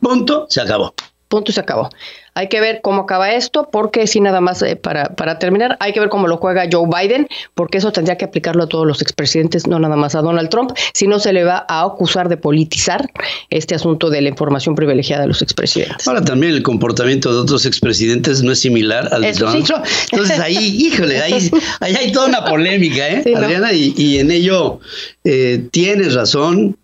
Punto, 0.03 0.47
se 0.51 0.61
acabó. 0.61 0.95
Punto, 1.29 1.53
se 1.53 1.61
acabó. 1.61 1.91
Hay 2.39 2.49
que 2.49 2.61
ver 2.61 2.79
cómo 2.85 3.03
acaba 3.03 3.33
esto, 3.33 3.69
porque 3.73 4.07
si 4.07 4.21
nada 4.21 4.41
más 4.41 4.63
eh, 4.63 4.77
para, 4.77 5.17
para 5.17 5.41
terminar, 5.41 5.77
hay 5.81 5.93
que 5.93 5.99
ver 5.99 6.09
cómo 6.09 6.29
lo 6.29 6.37
juega 6.37 6.69
Joe 6.71 6.87
Biden, 6.89 7.27
porque 7.57 7.79
eso 7.79 7.91
tendría 7.91 8.17
que 8.17 8.27
aplicarlo 8.27 8.63
a 8.63 8.69
todos 8.69 8.87
los 8.87 9.03
expresidentes, 9.03 9.67
no 9.67 9.81
nada 9.81 9.97
más 9.97 10.15
a 10.15 10.23
Donald 10.23 10.49
Trump, 10.49 10.71
si 10.95 11.09
no 11.09 11.19
se 11.19 11.33
le 11.33 11.43
va 11.43 11.67
a 11.69 11.83
acusar 11.83 12.29
de 12.29 12.37
politizar 12.37 13.11
este 13.51 13.75
asunto 13.75 14.09
de 14.09 14.21
la 14.21 14.29
información 14.29 14.77
privilegiada 14.77 15.23
de 15.23 15.29
los 15.29 15.43
expresidentes. 15.43 16.07
Ahora 16.07 16.23
también 16.23 16.53
el 16.53 16.63
comportamiento 16.63 17.33
de 17.33 17.41
otros 17.41 17.67
expresidentes 17.67 18.41
no 18.45 18.53
es 18.53 18.61
similar 18.61 19.09
al 19.13 19.23
de 19.23 19.33
Donald 19.33 19.67
Trump. 19.67 19.85
Entonces 20.13 20.39
ahí, 20.39 20.87
híjole, 20.87 21.21
ahí, 21.21 21.51
hay 21.81 22.13
toda 22.13 22.29
una 22.29 22.45
polémica, 22.45 23.09
¿eh, 23.09 23.25
Adriana? 23.35 23.73
Y, 23.73 24.19
en 24.21 24.31
ello 24.31 24.79
eh, 25.25 25.67
tienes 25.73 26.15
razón. 26.15 26.77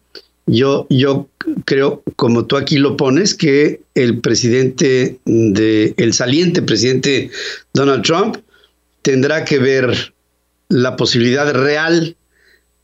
Yo, 0.46 0.86
yo 0.90 1.28
creo, 1.64 2.02
como 2.16 2.44
tú 2.44 2.56
aquí 2.56 2.76
lo 2.76 2.96
pones, 2.96 3.34
que 3.34 3.80
el 3.94 4.20
presidente 4.20 5.18
de, 5.24 5.94
el 5.96 6.12
saliente 6.12 6.60
presidente 6.60 7.30
Donald 7.72 8.04
Trump 8.04 8.36
tendrá 9.02 9.44
que 9.44 9.58
ver 9.58 10.14
la 10.68 10.96
posibilidad 10.96 11.50
real 11.52 12.16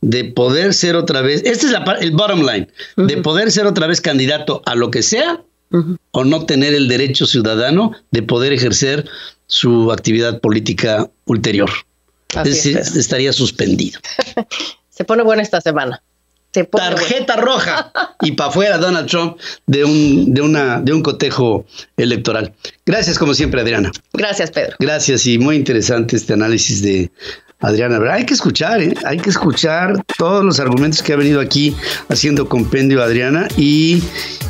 de 0.01 0.25
poder 0.25 0.73
ser 0.73 0.97
otra 0.97 1.21
vez, 1.21 1.43
este 1.45 1.67
es 1.67 1.75
el 2.01 2.13
bottom 2.13 2.41
line, 2.41 2.69
de 2.97 3.19
poder 3.19 3.53
ser 3.53 3.67
otra 3.67 3.87
vez 3.87 4.01
candidato 4.01 4.63
a 4.65 4.75
lo 4.75 4.91
que 4.91 5.03
sea 5.03 5.43
o 6.11 6.25
no 6.25 6.47
tener 6.47 6.75
el 6.75 6.89
derecho 6.89 7.27
ciudadano 7.27 7.93
de 8.11 8.23
poder 8.23 8.53
ejercer 8.53 9.09
su 9.47 9.93
actividad 9.93 10.41
política 10.41 11.11
ulterior. 11.27 11.71
es 12.35 12.45
decir, 12.45 12.79
estaría 12.79 13.33
suspendido. 13.33 14.01
Se 14.89 15.05
pone 15.05 15.23
buena 15.23 15.43
esta 15.43 15.61
semana 15.61 16.03
tarjeta 16.53 17.37
roja 17.37 17.93
y 18.23 18.33
para 18.33 18.51
afuera 18.51 18.79
Donald 18.79 19.09
Trump 19.09 19.39
de 19.67 19.85
un, 19.85 20.35
de, 20.35 20.43
una, 20.43 20.81
de 20.81 20.93
un 20.93 21.03
cotejo 21.03 21.65
electoral. 21.97 22.53
Gracias 22.85 23.19
como 23.19 23.35
siempre, 23.35 23.61
Adriana. 23.61 23.91
Gracias, 24.13 24.51
Pedro. 24.51 24.77
Gracias 24.79 25.27
y 25.27 25.39
muy 25.39 25.57
interesante 25.57 26.17
este 26.17 26.33
análisis 26.33 26.83
de 26.83 27.11
Adriana. 27.61 28.01
Hay 28.13 28.25
que 28.25 28.35
escuchar, 28.35 28.81
¿eh? 28.83 28.95
hay 29.05 29.19
que 29.19 29.31
escuchar 29.31 30.03
todos 30.17 30.45
los 30.45 30.61
argumentos 30.61 31.03
que 31.03 31.13
ha 31.13 31.17
venido 31.17 31.41
aquí 31.41 31.77
haciendo 32.09 32.49
compendio 32.49 33.03
Adriana 33.03 33.49
y, 33.57 34.03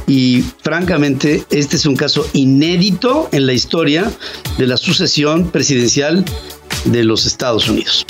y 0.07 0.45
francamente 0.63 1.45
este 1.51 1.77
es 1.77 1.87
un 1.87 1.97
caso 1.97 2.27
inédito 2.33 3.29
en 3.33 3.47
la 3.47 3.53
historia 3.53 4.11
de 4.59 4.67
la 4.67 4.77
sucesión 4.77 5.51
presidencial 5.51 6.25
de 6.85 7.05
los 7.05 7.27
Estados 7.27 7.69
Unidos. 7.69 8.07